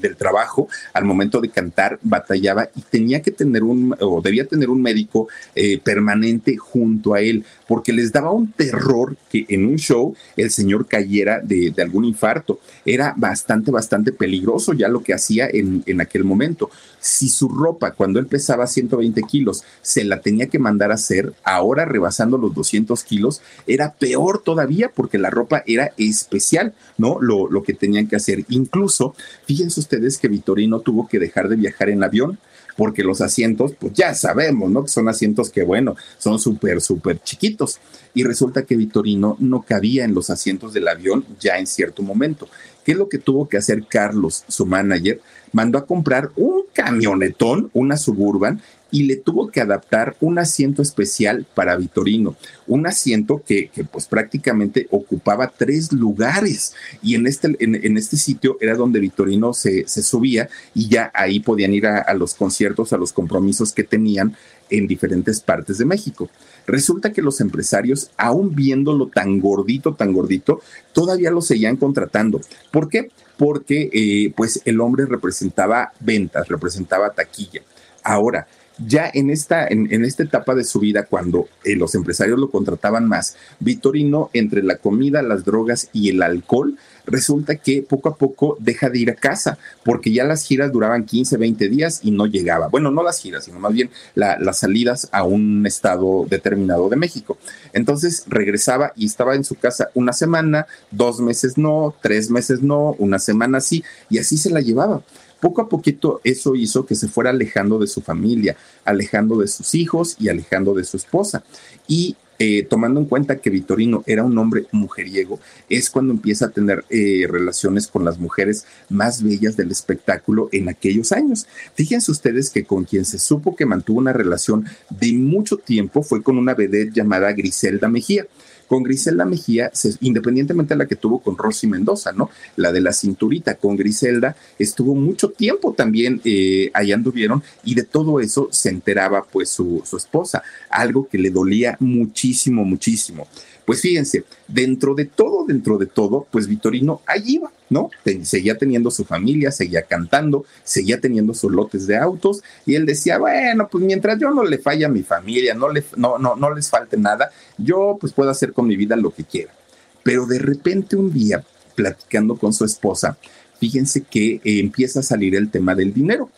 [0.00, 4.70] del trabajo, al momento de cantar, batallaba y tenía que tener un, o debía tener
[4.70, 9.76] un médico eh, permanente junto a él, porque les daba un terror que en un
[9.76, 12.60] show el señor cayera de, algún infarto.
[12.84, 16.70] Era bastante, bastante peligroso ya lo que hacía en, en aquel momento.
[17.00, 21.32] Si su ropa, cuando él pesaba 120 kilos, se la tenía que mandar a hacer,
[21.44, 27.20] ahora rebasando los 200 kilos, era peor todavía porque la ropa era especial, ¿no?
[27.20, 28.44] Lo, lo que tenían que hacer.
[28.48, 29.14] Incluso,
[29.46, 32.38] fíjense ustedes que Vitorino tuvo que dejar de viajar en avión
[32.80, 34.84] porque los asientos, pues ya sabemos, ¿no?
[34.84, 37.78] Que son asientos que, bueno, son súper, súper chiquitos.
[38.14, 42.48] Y resulta que Vitorino no cabía en los asientos del avión ya en cierto momento.
[42.82, 45.20] ¿Qué es lo que tuvo que hacer Carlos, su manager?
[45.52, 51.46] Mandó a comprar un camionetón, una suburban, y le tuvo que adaptar un asiento especial
[51.54, 52.36] para Vitorino,
[52.66, 58.74] un asiento que, pues prácticamente ocupaba tres lugares y en este, en, este sitio era
[58.74, 63.72] donde Vitorino se, subía y ya ahí podían ir a los conciertos, a los compromisos
[63.72, 64.36] que tenían
[64.70, 66.30] en diferentes partes de México.
[66.66, 70.60] Resulta que los empresarios, aún viéndolo tan gordito, tan gordito,
[70.92, 72.40] todavía lo seguían contratando.
[72.70, 73.10] ¿Por qué?
[73.36, 77.62] Porque eh, pues el hombre representaba ventas, representaba taquilla.
[78.02, 78.46] Ahora,
[78.86, 83.06] ya en esta, en, esta etapa de su vida, cuando eh, los empresarios lo contrataban
[83.06, 86.76] más, Vitorino, entre la comida, las drogas y el alcohol,
[87.06, 91.04] resulta que poco a poco deja de ir a casa, porque ya las giras duraban
[91.04, 92.68] 15, 20 días y no llegaba.
[92.68, 97.38] Bueno, no las giras, sino más bien las salidas a un estado determinado de México.
[97.72, 102.94] Entonces regresaba y estaba en su casa una semana, dos meses no, tres meses no,
[102.98, 105.02] una semana sí, y así se la llevaba
[105.40, 109.74] poco a poquito eso hizo que se fuera alejando de su familia, alejando de sus
[109.74, 111.42] hijos y alejando de su esposa.
[111.88, 115.38] Y eh, tomando en cuenta que Vitorino era un hombre mujeriego,
[115.68, 120.70] es cuando empieza a tener eh, relaciones con las mujeres más bellas del espectáculo en
[120.70, 121.46] aquellos años.
[121.74, 126.22] Fíjense ustedes que con quien se supo que mantuvo una relación de mucho tiempo fue
[126.22, 128.26] con una vedette llamada Griselda Mejía.
[128.70, 132.30] Con Griselda Mejía, independientemente de la que tuvo con Rosy Mendoza, ¿no?
[132.54, 137.82] La de la cinturita, con Griselda estuvo mucho tiempo también, eh, allá anduvieron, y de
[137.82, 143.26] todo eso se enteraba pues su, su esposa, algo que le dolía muchísimo, muchísimo.
[143.70, 147.88] Pues fíjense, dentro de todo, dentro de todo, pues Vitorino ahí iba, ¿no?
[148.24, 153.18] Seguía teniendo su familia, seguía cantando, seguía teniendo sus lotes de autos y él decía,
[153.18, 156.52] bueno, pues mientras yo no le falle a mi familia, no, le, no, no, no
[156.52, 159.54] les falte nada, yo pues puedo hacer con mi vida lo que quiera.
[160.02, 161.44] Pero de repente un día,
[161.76, 163.18] platicando con su esposa,
[163.60, 166.28] fíjense que eh, empieza a salir el tema del dinero.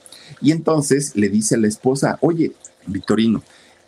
[0.42, 2.52] Y entonces le dice a la esposa, oye,
[2.86, 3.42] Victorino,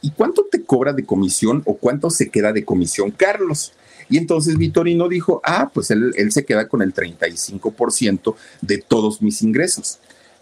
[0.04, 3.72] ¿y cuánto te cobra de comisión o cuánto se queda de comisión Carlos?
[4.10, 9.22] Y entonces Vitorino dijo, ah, pues él, él se queda con el 35% de todos
[9.22, 9.98] mis ingresos.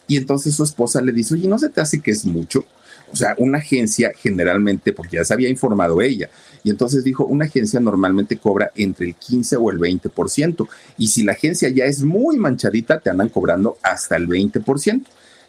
[0.08, 2.64] Y entonces su esposa le dice, oye, ¿no se te hace que es mucho?
[3.12, 6.28] O sea, una agencia generalmente, porque ya se había informado ella,
[6.64, 10.66] y entonces dijo, una agencia normalmente cobra entre el 15 o el 20%,
[10.98, 15.04] y si la agencia ya es muy manchadita, te andan cobrando hasta el 20%.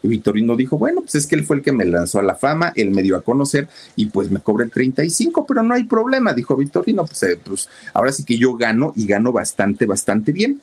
[0.08, 2.72] Vitorino dijo, bueno, pues es que él fue el que me lanzó a la fama,
[2.76, 6.34] él me dio a conocer y pues me cobra el 35, pero no hay problema,
[6.34, 10.60] dijo Vitorino, pues, eh, pues ahora sí que yo gano y gano bastante, bastante bien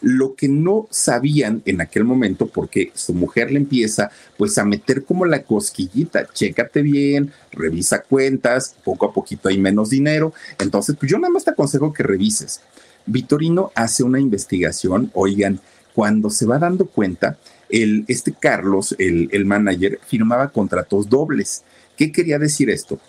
[0.00, 5.04] lo que no sabían en aquel momento, porque su mujer le empieza pues a meter
[5.04, 11.10] como la cosquillita, chécate bien, revisa cuentas, poco a poquito hay menos dinero, entonces pues
[11.10, 12.60] yo nada más te aconsejo que revises.
[13.06, 15.60] Vitorino hace una investigación, oigan,
[15.94, 17.38] cuando se va dando cuenta,
[17.70, 21.64] el, este Carlos, el, el manager, firmaba contratos dobles.
[21.96, 23.00] ¿Qué quería decir esto?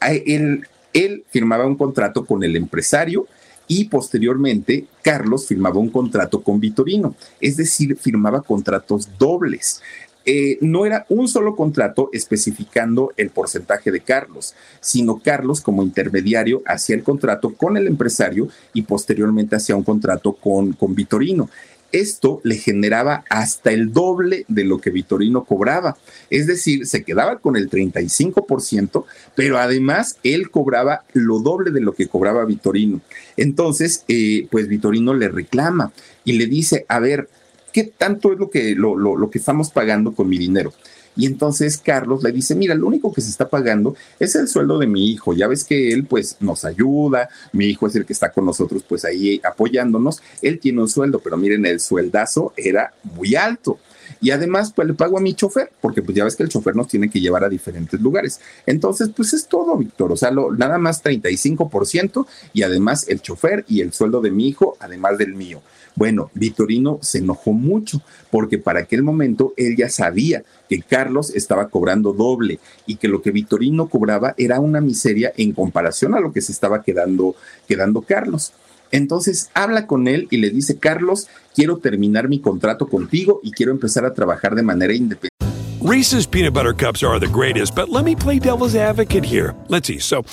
[0.00, 3.26] Él, firmaba un contrato con el empresario
[3.66, 9.80] y posteriormente Carlos firmaba un contrato con Vitorino, es decir, firmaba contratos dobles.
[10.26, 16.62] Eh, no era un solo contrato especificando el porcentaje de Carlos, sino Carlos como intermediario
[16.64, 21.50] hacía el contrato con el empresario y posteriormente hacía un contrato con, con Vitorino
[21.94, 25.96] esto le generaba hasta el doble de lo que Vitorino cobraba.
[26.28, 31.94] Es decir, se quedaba con el 35%, pero además él cobraba lo doble de lo
[31.94, 33.00] que cobraba Vitorino.
[33.36, 35.92] Entonces, eh, pues Vitorino le reclama
[36.24, 37.28] y le dice, a ver,
[37.72, 40.72] ¿qué tanto es lo que, lo, lo que estamos pagando con mi dinero?
[41.16, 44.78] Y entonces Carlos le dice, mira, lo único que se está pagando es el sueldo
[44.78, 45.34] de mi hijo.
[45.34, 48.84] Ya ves que él pues nos ayuda, mi hijo es el que está con nosotros
[48.88, 50.22] pues ahí apoyándonos.
[50.42, 53.78] Él tiene un sueldo, pero miren, el sueldazo era muy alto.
[54.20, 56.76] Y además, pues le pago a mi chofer, porque pues ya ves que el chofer
[56.76, 58.40] nos tiene que llevar a diferentes lugares.
[58.66, 60.12] Entonces, pues es todo, Víctor.
[60.12, 64.48] O sea, lo, nada más 35% y además el chofer y el sueldo de mi
[64.48, 65.60] hijo, además del mío.
[65.96, 71.68] Bueno, Vitorino se enojó mucho porque para aquel momento él ya sabía que Carlos estaba
[71.68, 76.32] cobrando doble y que lo que Vitorino cobraba era una miseria en comparación a lo
[76.32, 77.36] que se estaba quedando,
[77.68, 78.52] quedando Carlos.
[78.90, 83.72] Entonces habla con él y le dice, Carlos, quiero terminar mi contrato contigo y quiero
[83.72, 85.34] empezar a trabajar de manera independiente.
[85.80, 89.54] Reese's peanut butter cups are the greatest, but let me play devil's advocate here.
[89.68, 89.98] Let's see.
[89.98, 90.24] So,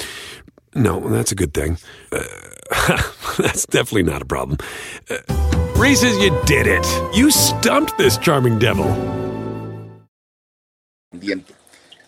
[0.73, 1.77] no, that's a good thing.
[2.11, 2.19] Uh,
[3.37, 4.57] that's definitely not a problem.
[5.09, 5.17] Uh,
[5.75, 6.85] Reese's, you did it.
[7.13, 8.85] You stumped this charming devil.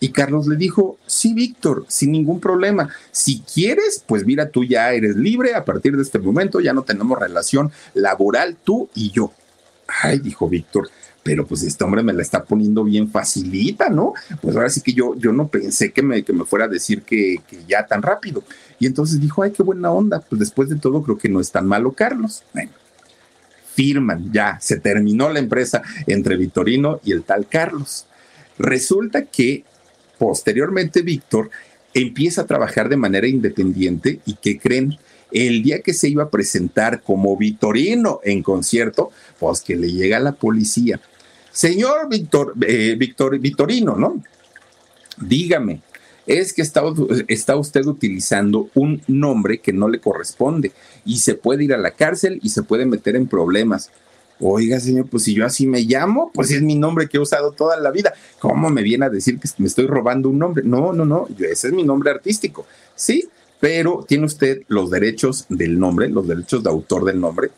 [0.00, 2.90] Y Carlos le dijo, sí, Víctor, sin ningún problema.
[3.10, 5.54] Si quieres, pues mira, tú ya eres libre.
[5.54, 9.32] A partir de este momento ya no tenemos relación laboral tú y yo.
[9.86, 10.90] Ay, dijo Víctor,
[11.24, 14.12] pero pues este hombre me la está poniendo bien facilita, ¿no?
[14.40, 17.02] Pues ahora sí que yo, yo no pensé que me, que me fuera a decir
[17.02, 18.44] que, que ya tan rápido.
[18.78, 20.20] Y entonces dijo, ay, qué buena onda.
[20.20, 22.44] Pues después de todo creo que no es tan malo Carlos.
[22.52, 22.70] Bueno,
[23.74, 28.06] firman, ya se terminó la empresa entre Vitorino y el tal Carlos.
[28.58, 29.64] Resulta que
[30.18, 31.50] posteriormente Víctor
[31.94, 34.98] empieza a trabajar de manera independiente y que creen
[35.32, 39.10] el día que se iba a presentar como Vitorino en concierto,
[39.40, 41.00] pues que le llega la policía.
[41.54, 44.20] Señor Víctor, eh, Víctor, Vitorino, ¿no?
[45.16, 45.82] Dígame,
[46.26, 46.82] es que está,
[47.28, 50.72] está usted utilizando un nombre que no le corresponde
[51.04, 53.92] y se puede ir a la cárcel y se puede meter en problemas.
[54.40, 57.52] Oiga, señor, pues si yo así me llamo, pues es mi nombre que he usado
[57.52, 58.12] toda la vida.
[58.40, 60.64] ¿Cómo me viene a decir que me estoy robando un nombre?
[60.64, 62.66] No, no, no, ese es mi nombre artístico.
[62.96, 63.28] Sí,
[63.60, 67.52] pero tiene usted los derechos del nombre, los derechos de autor del nombre.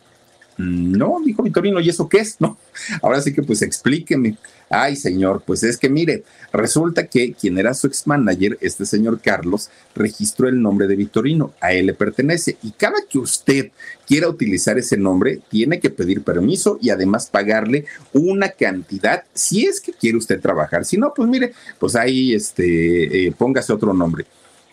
[0.59, 2.37] No, dijo Vitorino, ¿y eso qué es?
[2.47, 2.59] No.
[3.03, 4.37] Ahora sí que pues explíqueme.
[4.69, 9.21] Ay, señor, pues es que mire, resulta que quien era su ex manager, este señor
[9.21, 12.57] Carlos, registró el nombre de Vitorino, a él le pertenece.
[12.63, 13.71] Y cada que usted
[14.07, 19.81] quiera utilizar ese nombre, tiene que pedir permiso y además pagarle una cantidad si es
[19.81, 20.85] que quiere usted trabajar.
[20.85, 24.27] Si no, pues mire, pues ahí este, eh, póngase otro nombre.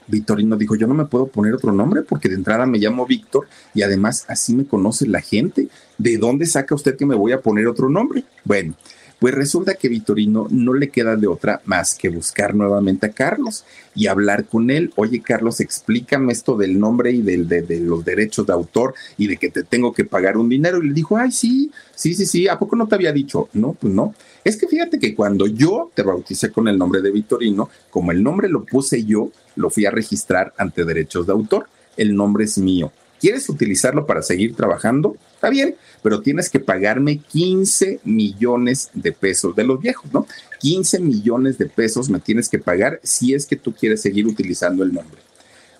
[0.08, 3.48] Vitorino dijo, yo no me puedo poner otro nombre porque de entrada me llamo Víctor
[3.74, 5.70] y además así me conoce la gente.
[5.98, 8.24] ¿De dónde saca usted que me voy a poner otro nombre?
[8.44, 8.76] Bueno,
[9.24, 13.64] Pues resulta que Vitorino no le queda de otra más que buscar nuevamente a Carlos
[13.96, 14.92] y hablar con él.
[14.98, 19.28] Oye, Carlos, explícame esto del nombre y del, de, de, los derechos de autor y
[19.28, 20.84] de que te tengo que pagar un dinero.
[20.84, 23.48] Y le dijo, ay, sí, sí, sí, sí, ¿a poco no te había dicho?
[23.54, 24.14] No, pues no.
[24.44, 28.22] Es que fíjate que cuando yo te bauticé con el nombre de Vitorino, como el
[28.22, 31.68] nombre lo puse yo, lo fui a registrar ante derechos de autor.
[31.96, 32.92] El nombre es mío.
[33.22, 35.16] ¿Quieres utilizarlo para seguir trabajando?
[35.36, 40.28] Está bien, pero tienes que pagarme 15 millones de pesos de los viejos, ¿no?
[40.60, 44.84] 15 millones de pesos me tienes que pagar si es que tú quieres seguir utilizando
[44.84, 45.22] el nombre.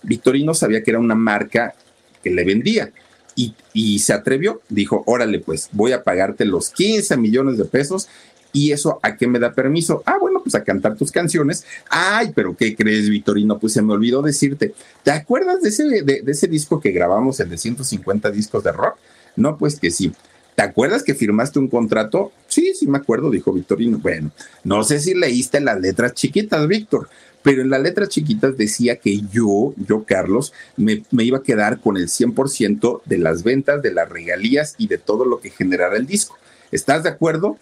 [0.02, 1.74] Victorino sabía que era una marca
[2.22, 2.90] que le vendía
[3.36, 8.08] y, y se atrevió, dijo, órale, pues voy a pagarte los 15 millones de pesos
[8.54, 10.04] ¿Y eso a qué me da permiso?
[10.06, 11.66] Ah, bueno, pues a cantar tus canciones.
[11.90, 13.58] Ay, pero ¿qué crees, Vitorino?
[13.58, 14.72] Pues se me olvidó decirte.
[15.02, 18.96] ¿Te acuerdas de ese, de, ese disco que grabamos, el de 150 discos de rock?
[19.34, 20.12] No, pues que sí.
[20.54, 22.30] ¿Te acuerdas que firmaste un contrato?
[22.46, 23.98] Sí, sí me acuerdo, dijo Victorino.
[23.98, 24.30] Bueno,
[24.62, 27.08] no sé si leíste las letras chiquitas, Víctor,
[27.42, 31.80] pero en las letras chiquitas decía que yo, yo Carlos, me, me, iba a quedar
[31.80, 35.96] con el 100% de las ventas, de las regalías y de todo lo que generara
[35.96, 36.38] el disco.
[36.70, 37.58] ¿Estás de acuerdo?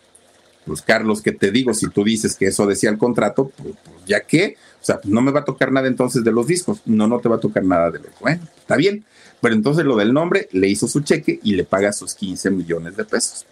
[0.66, 3.96] Pues Carlos, que te digo, si tú dices que eso decía el contrato, pues, pues
[4.06, 7.06] ya que, o sea, no me va a tocar nada entonces de los discos, no,
[7.06, 9.04] no te va a tocar nada de los, bueno, está bien,
[9.40, 12.96] pero entonces lo del nombre, le hizo su cheque y le paga sus 15 millones
[12.96, 13.44] de pesos.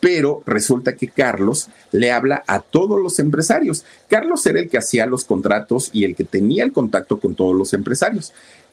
[0.00, 3.84] Pero resulta que Carlos le habla a todos los empresarios.
[4.08, 7.54] Carlos era el que hacía los contratos y el que tenía el contacto con todos
[7.54, 8.32] los empresarios.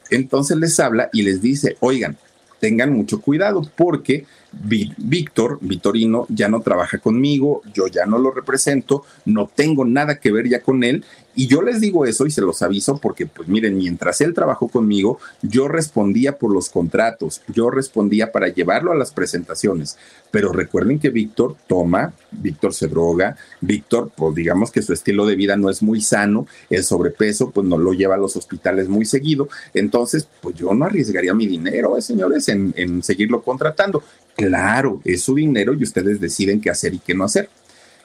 [0.09, 2.17] Entonces les habla y les dice, oigan,
[2.61, 9.03] tengan mucho cuidado porque Víctor, Vitorino, ya no trabaja conmigo, yo ya no lo represento,
[9.25, 12.41] no tengo nada que ver ya con él y yo les digo eso y se
[12.41, 17.69] los aviso porque, pues miren, mientras él trabajó conmigo, yo respondía por los contratos, yo
[17.69, 19.97] respondía para llevarlo a las presentaciones.
[20.29, 25.35] Pero recuerden que Víctor toma, Víctor se droga, Víctor, pues digamos que su estilo de
[25.35, 29.05] vida no es muy sano, el sobrepeso, pues no lo lleva a los hospitales muy
[29.05, 29.47] seguido.
[29.73, 34.03] Entonces, pues yo no arriesgaría mi dinero, eh, señores, en, en seguirlo contratando.
[34.35, 37.49] Claro, es su dinero y ustedes deciden qué hacer y qué no hacer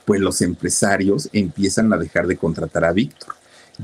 [0.06, 3.34] pues los empresarios empiezan a dejar de contratar a Víctor.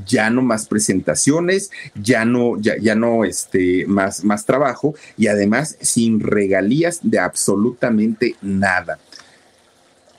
[0.07, 6.20] Ya no más presentaciones, ya no, ya, no este, más, más trabajo y además sin
[6.20, 8.99] regalías de absolutamente nada.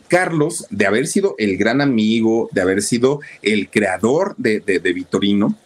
[0.09, 5.57] Carlos, de haber sido el gran amigo, de haber sido el creador de, de, Vitorino,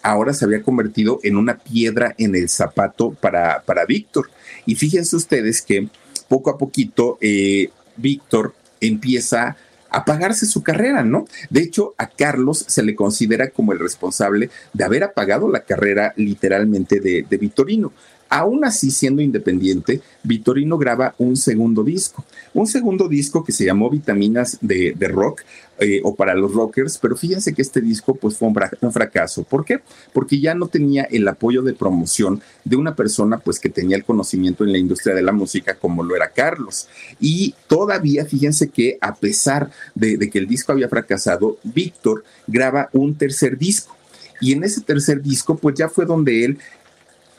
[0.00, 4.30] ahora se había convertido en una piedra en el zapato para, para Víctor.
[4.64, 5.88] Y fíjense ustedes que
[6.28, 9.56] poco a poquito eh, Víctor empieza
[9.88, 11.26] apagarse su carrera, ¿no?
[11.48, 16.12] De hecho, a Carlos se le considera como el responsable de haber apagado la carrera
[16.16, 17.92] literalmente de, de Vitorino.
[18.36, 22.22] Aún así, siendo independiente, Vitorino graba un segundo disco,
[22.52, 25.40] un segundo disco que se llamó Vitaminas de, Rock
[25.78, 29.42] eh, o para los rockers, pero fíjense que este disco pues fue un, fracaso.
[29.42, 29.80] ¿Por qué?
[30.12, 34.04] Porque ya no tenía el apoyo de promoción de una persona pues que tenía el
[34.04, 36.88] conocimiento en la industria de la música como lo era Carlos.
[37.18, 42.90] Y todavía fíjense que a pesar de, de que el disco había fracasado, Víctor graba
[42.92, 43.96] un tercer disco.
[44.42, 46.58] Y en ese tercer disco, pues ya fue donde él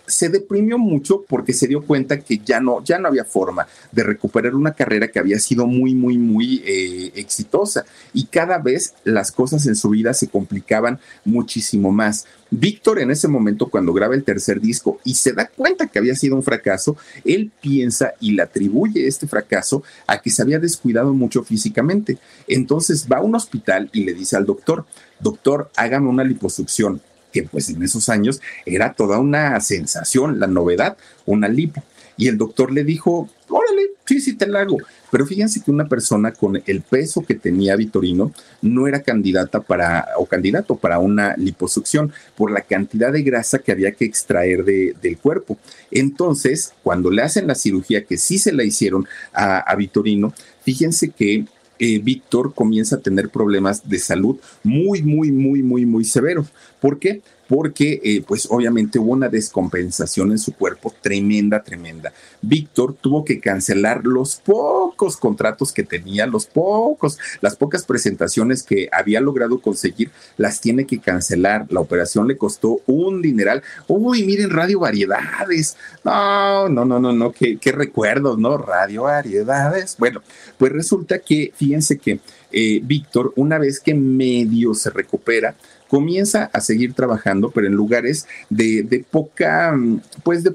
[0.08, 4.04] se deprimió mucho porque se dio cuenta que ya no, ya no había forma de
[4.04, 7.86] recuperar una carrera que había sido muy, muy, muy eh, exitosa.
[8.14, 12.26] Y cada vez las cosas en su vida se complicaban muchísimo más.
[12.50, 16.16] Víctor en ese momento, cuando graba el tercer disco y se da cuenta que había
[16.16, 16.96] sido un fracaso,
[17.26, 22.18] él piensa y le atribuye este fracaso a que se había descuidado mucho físicamente.
[22.48, 24.86] Entonces va a un hospital y le dice al doctor,
[25.20, 27.02] doctor, hágame una liposucción
[27.42, 31.84] que pues en esos años era toda una sensación, la novedad, una lipo.
[32.20, 34.78] Y el doctor le dijo, órale, sí, sí te la hago.
[35.12, 38.34] Pero fíjense que una persona con el peso que tenía Vitorino
[38.64, 43.72] no era candidata para, o candidato para una liposucción por la cantidad de grasa que
[43.72, 45.60] había que extraer del cuerpo.
[45.92, 50.34] Entonces, cuando le hacen la cirugía, que sí se la hicieron a, a Vitorino,
[50.64, 51.46] fíjense que
[51.80, 56.48] eh, Víctor comienza a tener problemas de salud muy, muy, muy, muy, muy severos.
[56.80, 57.22] ¿Por qué?
[57.48, 62.14] Porque eh, pues obviamente hubo una descompensación en su cuerpo tremenda, tremenda.
[62.42, 68.90] Víctor tuvo que cancelar los pocos contratos que tenía, los pocos, las pocas presentaciones que
[68.92, 71.66] había logrado conseguir, las tiene que cancelar.
[71.70, 73.64] La operación le costó un dineral.
[73.88, 75.78] Uy, miren, Radio Variedades.
[76.04, 78.58] No, no, no, no, no, qué, qué recuerdos, ¿no?
[78.58, 79.96] Radio Variedades.
[79.98, 80.22] Bueno,
[80.58, 82.20] pues resulta que, fíjense que
[82.52, 85.56] eh, Víctor, una vez que medio se recupera,
[85.88, 89.76] comienza a seguir trabajando, pero en lugares de, de poca,
[90.24, 90.54] pues de,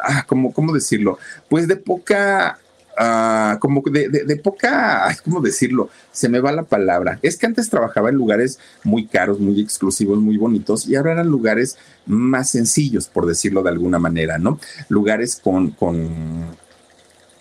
[0.00, 1.18] ah, ¿cómo, ¿cómo decirlo?
[1.48, 2.58] Pues de poca
[2.96, 5.90] ah, como de, de, poca, ¿cómo decirlo?
[6.12, 7.18] Se me va la palabra.
[7.22, 11.28] Es que antes trabajaba en lugares muy caros, muy exclusivos, muy bonitos, y ahora eran
[11.28, 11.76] lugares
[12.06, 14.58] más sencillos, por decirlo de alguna manera, ¿no?
[14.88, 16.08] Lugares con, con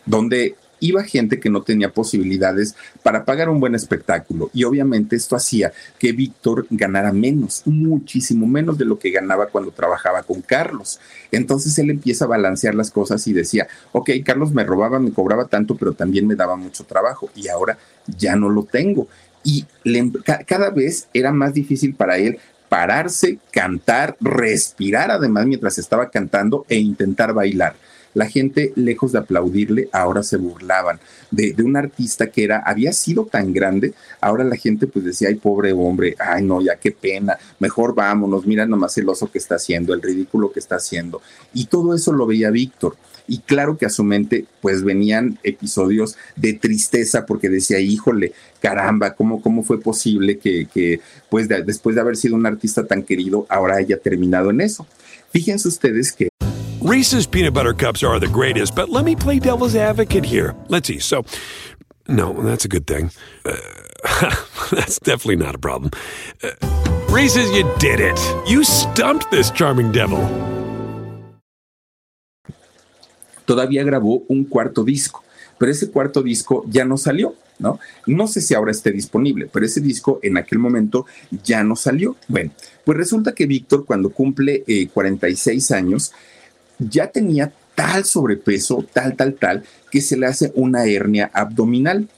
[0.05, 5.35] donde iba gente que no tenía posibilidades para pagar un buen espectáculo y obviamente esto
[5.35, 10.99] hacía que Víctor ganara menos, muchísimo menos de lo que ganaba cuando trabajaba con Carlos.
[11.31, 15.45] Entonces él empieza a balancear las cosas y decía, ok, Carlos me robaba, me cobraba
[15.45, 17.77] tanto, pero también me daba mucho trabajo y ahora
[18.17, 19.07] ya no lo tengo.
[19.43, 20.11] Y em,
[20.45, 26.77] cada vez era más difícil para él pararse, cantar, respirar además mientras estaba cantando e
[26.77, 27.75] intentar bailar
[28.13, 30.99] la gente, lejos de aplaudirle, ahora se burlaban
[31.31, 35.35] de, un artista que era, había sido tan grande, ahora la gente pues decía, ay,
[35.35, 39.55] pobre hombre, ay, no, ya qué pena, mejor vámonos, mira nomás el oso que está
[39.55, 41.21] haciendo, el ridículo que está haciendo.
[41.53, 42.95] Y todo eso lo veía Víctor.
[43.27, 49.13] Y claro que a su mente pues venían episodios de tristeza porque decía, híjole, caramba,
[49.13, 50.99] ¿cómo, cómo fue posible que, que
[51.29, 54.87] pues después de haber sido un artista tan querido, ahora haya terminado en eso?
[55.31, 56.28] Fíjense ustedes que
[56.89, 60.55] Reese's peanut butter cups are the greatest, but let me play devil's advocate here.
[60.69, 60.97] Let's see.
[60.97, 61.23] So,
[62.07, 63.11] no, that's a good thing.
[63.45, 63.57] Uh,
[64.71, 65.91] that's definitely not a problem.
[66.41, 66.49] Uh,
[67.11, 68.19] Reese's, you did it.
[68.47, 70.17] You stumped this charming devil.
[73.45, 75.23] Todavía grabó un cuarto disco,
[75.59, 77.35] pero ese cuarto disco ya no salió.
[77.59, 77.77] ¿No?
[78.07, 81.05] No sé si ahora esté disponible, pero ese disco en aquel momento
[81.43, 82.15] ya no salió.
[82.27, 82.51] Bueno,
[82.83, 86.13] pues resulta que Víctor cuando cumple eh, 46 años
[86.79, 92.09] ya tenía tal sobrepeso, tal, tal, tal, que se le hace una hernia abdominal.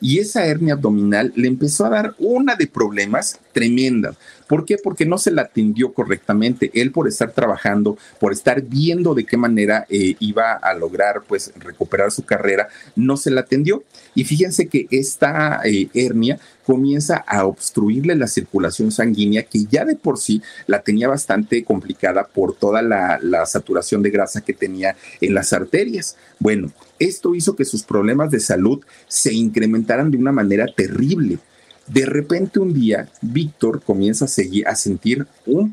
[0.00, 4.16] Y esa hernia abdominal le empezó a dar una de problemas tremendas.
[4.48, 4.78] ¿Por qué?
[4.82, 6.70] Porque no se la atendió correctamente.
[6.74, 11.52] Él por estar trabajando, por estar viendo de qué manera eh, iba a lograr pues
[11.56, 13.84] recuperar su carrera, no se la atendió.
[14.14, 19.96] Y fíjense que esta eh, hernia comienza a obstruirle la circulación sanguínea que ya de
[19.96, 24.96] por sí la tenía bastante complicada por toda la, la saturación de grasa que tenía
[25.20, 26.16] en las arterias.
[26.38, 31.38] Bueno, esto hizo que sus problemas de salud se incrementaran de una manera terrible.
[31.88, 35.72] De repente un día, Víctor comienza a, seguir, a sentir un,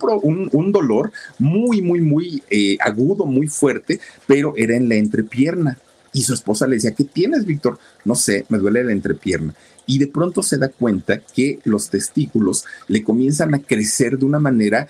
[0.52, 5.78] un, dolor muy, muy, muy eh, agudo, muy fuerte, pero era en la entrepierna.
[6.14, 7.78] Y su esposa le decía, ¿qué tienes, Víctor?
[8.06, 9.54] No sé, me duele la entrepierna.
[9.86, 14.40] Y de pronto se da cuenta que los testículos le comienzan a crecer de una
[14.40, 14.88] manera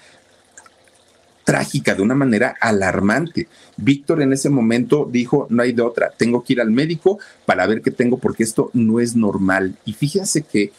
[1.46, 3.48] trágica, de una manera alarmante.
[3.78, 7.66] Víctor en ese momento dijo, no hay de otra, tengo que ir al médico para
[7.68, 9.76] ver qué tengo porque esto no es normal.
[9.86, 10.74] Y fíjense que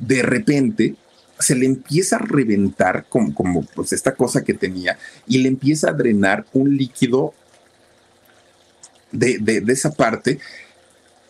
[0.00, 0.96] de repente
[1.38, 5.90] se le empieza a reventar como, como pues esta cosa que tenía y le empieza
[5.90, 7.32] a drenar un líquido
[9.12, 10.38] de, de, esa parte.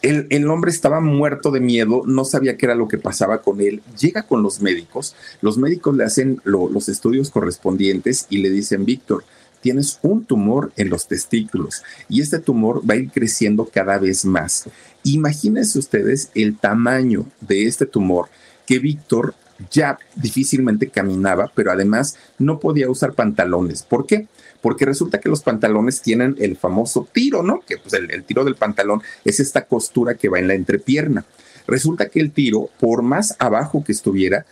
[0.03, 3.61] El, el, hombre estaba muerto de miedo, no sabía qué era lo que pasaba con
[3.61, 3.83] él.
[3.99, 9.25] Llega con los médicos, los médicos le hacen los estudios correspondientes y le dicen, Víctor,
[9.61, 14.25] tienes un tumor en los testículos y este tumor va a ir creciendo cada vez
[14.25, 14.65] más.
[15.05, 18.29] Imagínense ustedes el tamaño de este tumor
[18.71, 19.35] que Víctor
[19.69, 23.83] ya difícilmente caminaba, pero además no podía usar pantalones.
[23.83, 24.29] ¿Por qué?
[24.63, 27.63] Porque resulta que los pantalones tienen el famoso tiro, ¿no?
[27.67, 31.25] Que pues el, tiro del pantalón es esta costura que va en la entrepierna.
[31.67, 34.47] Resulta que el tiro, por más abajo que estuviera,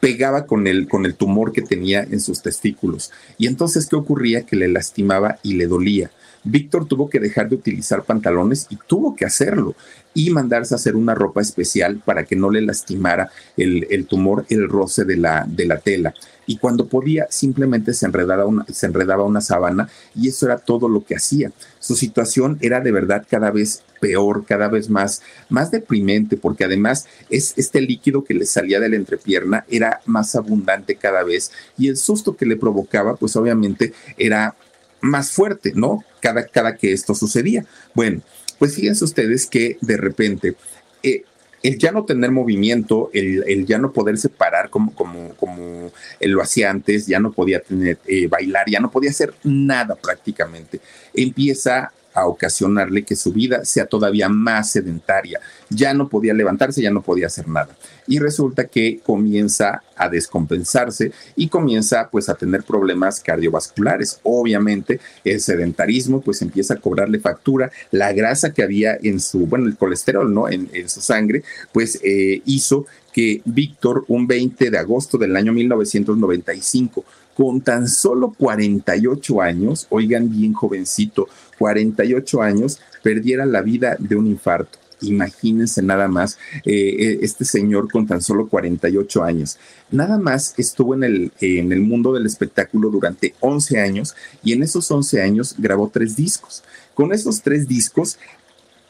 [0.00, 3.12] pegaba con el, con el tumor que tenía en sus testículos.
[3.38, 4.44] Y entonces, ¿qué ocurría?
[4.44, 6.10] Que le lastimaba y le dolía.
[6.44, 9.74] Víctor tuvo que dejar de utilizar pantalones y tuvo que hacerlo
[10.14, 14.68] y mandarse a hacer una ropa especial para que no le lastimara el, tumor, el
[14.68, 16.14] roce de la, de la tela.
[16.44, 20.88] Y cuando podía, simplemente se enredaba, una, se enredaba una sábana y eso era todo
[20.88, 21.52] lo que hacía.
[21.78, 27.06] Su situación era de verdad cada vez peor, cada vez más, más deprimente, porque además
[27.30, 31.88] es este líquido que le salía de la entrepierna era más abundante cada vez y
[31.88, 34.56] el susto que le provocaba, pues obviamente era
[35.02, 36.04] más fuerte, ¿no?
[36.20, 37.66] Cada, cada que esto sucedía.
[37.94, 38.22] Bueno,
[38.58, 40.54] pues fíjense ustedes que de repente
[41.02, 41.24] eh,
[41.62, 46.70] el ya no tener movimiento, el, ya no poderse parar como, como, como lo hacía
[46.70, 50.80] antes, ya no podía tener, eh, bailar, ya no podía hacer nada prácticamente,
[51.14, 55.40] empieza a ocasionarle que su vida sea todavía más sedentaria.
[55.70, 57.74] Ya no podía levantarse, ya no podía hacer nada.
[58.06, 64.20] Y resulta que comienza a descompensarse y comienza pues a tener problemas cardiovasculares.
[64.22, 67.70] Obviamente el sedentarismo pues empieza a cobrarle factura.
[67.90, 70.48] La grasa que había en su, bueno, el colesterol, ¿no?
[70.48, 77.04] En, su sangre, pues eh, hizo que Víctor, un 20 de agosto del año 1995,
[77.36, 81.28] con tan solo 48 años, oigan bien jovencito,
[81.62, 84.80] 48 años, perdiera la vida de un infarto.
[85.00, 89.58] Imagínense nada más eh, eh, este señor con tan solo 48 años.
[89.92, 94.64] Nada más estuvo en el, en el mundo del espectáculo durante 11 años y en
[94.64, 96.64] esos 11 años grabó tres discos.
[96.94, 98.18] Con esos tres discos,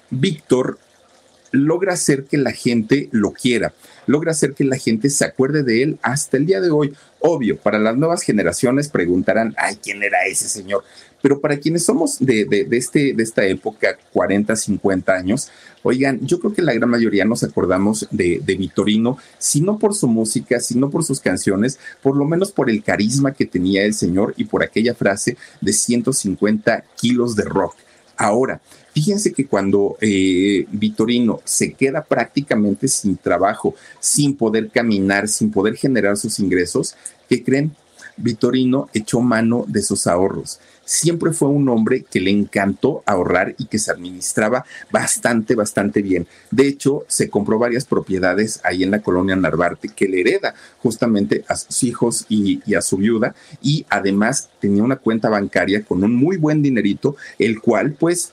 [0.08, 0.78] Víctor
[1.53, 3.72] logra hacer que la gente lo quiera,
[4.07, 6.94] logra hacer que la gente se acuerde de él hasta el día de hoy.
[7.20, 10.82] Obvio, para las nuevas generaciones preguntarán, ay, ¿quién era ese señor?
[11.20, 15.53] Pero para quienes somos de, de, este, de esta época, 40, 50 años,
[15.84, 19.94] oigan, yo creo que la gran mayoría nos acordamos de, de Vitorino, si no por
[19.94, 23.84] su música, si no por sus canciones, por lo menos por el carisma que tenía
[23.84, 27.76] el señor y por aquella frase de 150 kilos de rock.
[28.22, 28.60] Ahora,
[28.92, 35.76] Fíjense que cuando eh, Vitorino se queda prácticamente sin trabajo, sin poder caminar, sin poder
[35.76, 36.94] generar sus ingresos,
[37.26, 37.74] ¿qué creen?
[38.18, 40.60] Vitorino echó mano de sus ahorros.
[40.85, 46.26] Siempre fue un hombre que le encantó ahorrar y que se administraba bastante, bastante bien.
[46.51, 51.45] De hecho, se compró varias propiedades ahí en la colonia Narvarte que le hereda justamente
[51.49, 53.35] a sus hijos y, y a su viuda.
[53.62, 58.33] Y además tenía una cuenta bancaria con un muy buen dinerito, el cual pues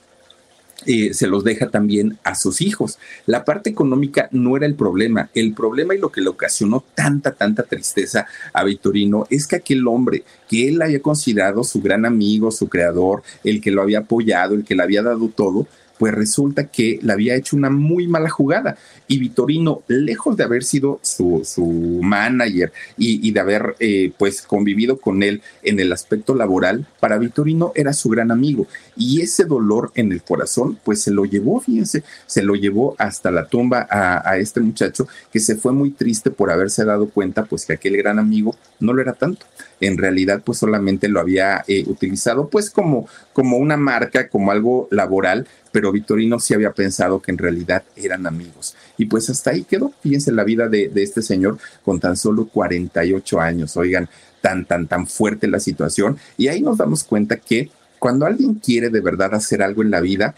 [0.86, 2.98] eh, se los deja también a sus hijos.
[3.26, 5.30] La parte económica no era el problema.
[5.34, 9.86] El problema y lo que le ocasionó tanta, tanta tristeza a Victorino es que aquel
[9.86, 14.54] hombre que él había considerado su gran amigo, su creador, el que lo había apoyado,
[14.54, 15.66] el que le había dado todo,
[16.00, 18.78] pues resulta que le había hecho una muy mala jugada.
[19.06, 21.62] Y Vitorino, lejos de haber sido su, su
[22.02, 27.72] manager y, de haber eh, pues convivido con él en el aspecto laboral, para Vitorino
[27.74, 28.66] era su gran amigo.
[28.96, 33.30] Y ese dolor en el corazón, pues se lo llevó, fíjense, se lo llevó hasta
[33.30, 37.66] la tumba a, este muchacho que se fue muy triste por haberse dado cuenta pues
[37.66, 39.44] que aquel gran amigo no lo era tanto
[39.80, 44.88] en realidad pues solamente lo había eh, utilizado pues como, como una marca, como algo
[44.90, 48.76] laboral, pero Victorino sí había pensado que en realidad eran amigos.
[48.96, 52.46] Y pues hasta ahí quedó, fíjense la vida de, de este señor con tan solo
[52.46, 54.08] 48 años, oigan,
[54.40, 56.18] tan, tan, tan fuerte la situación.
[56.36, 60.00] Y ahí nos damos cuenta que cuando alguien quiere de verdad hacer algo en la
[60.00, 60.34] vida,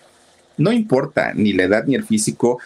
[0.56, 2.58] no importa ni la edad ni el físico,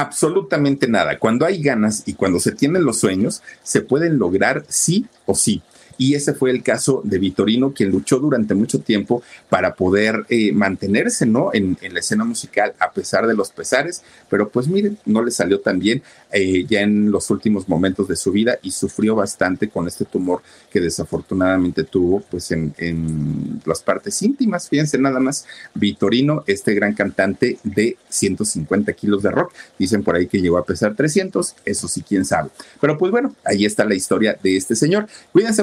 [0.00, 1.18] absolutamente nada.
[1.18, 5.62] Cuando hay ganas y cuando se tienen los sueños, se pueden lograr sí o sí.
[5.98, 10.52] Y ese fue el caso de Vitorino, quien luchó durante mucho tiempo para poder eh,
[10.52, 11.50] mantenerse ¿no?
[11.52, 15.60] En, la escena musical a pesar de los pesares, pero pues miren, no le salió
[15.60, 19.88] tan bien eh, ya en los últimos momentos de su vida y sufrió bastante con
[19.88, 24.68] este tumor que desafortunadamente tuvo pues en, en las partes íntimas.
[24.68, 30.26] Fíjense nada más, Vitorino, este gran cantante de 150 kilos de rock, dicen por ahí
[30.26, 32.50] que llegó a pesar 300, eso sí, quién sabe.
[32.80, 35.06] Pero pues bueno, ahí está la historia de este señor.
[35.32, 35.62] Cuídense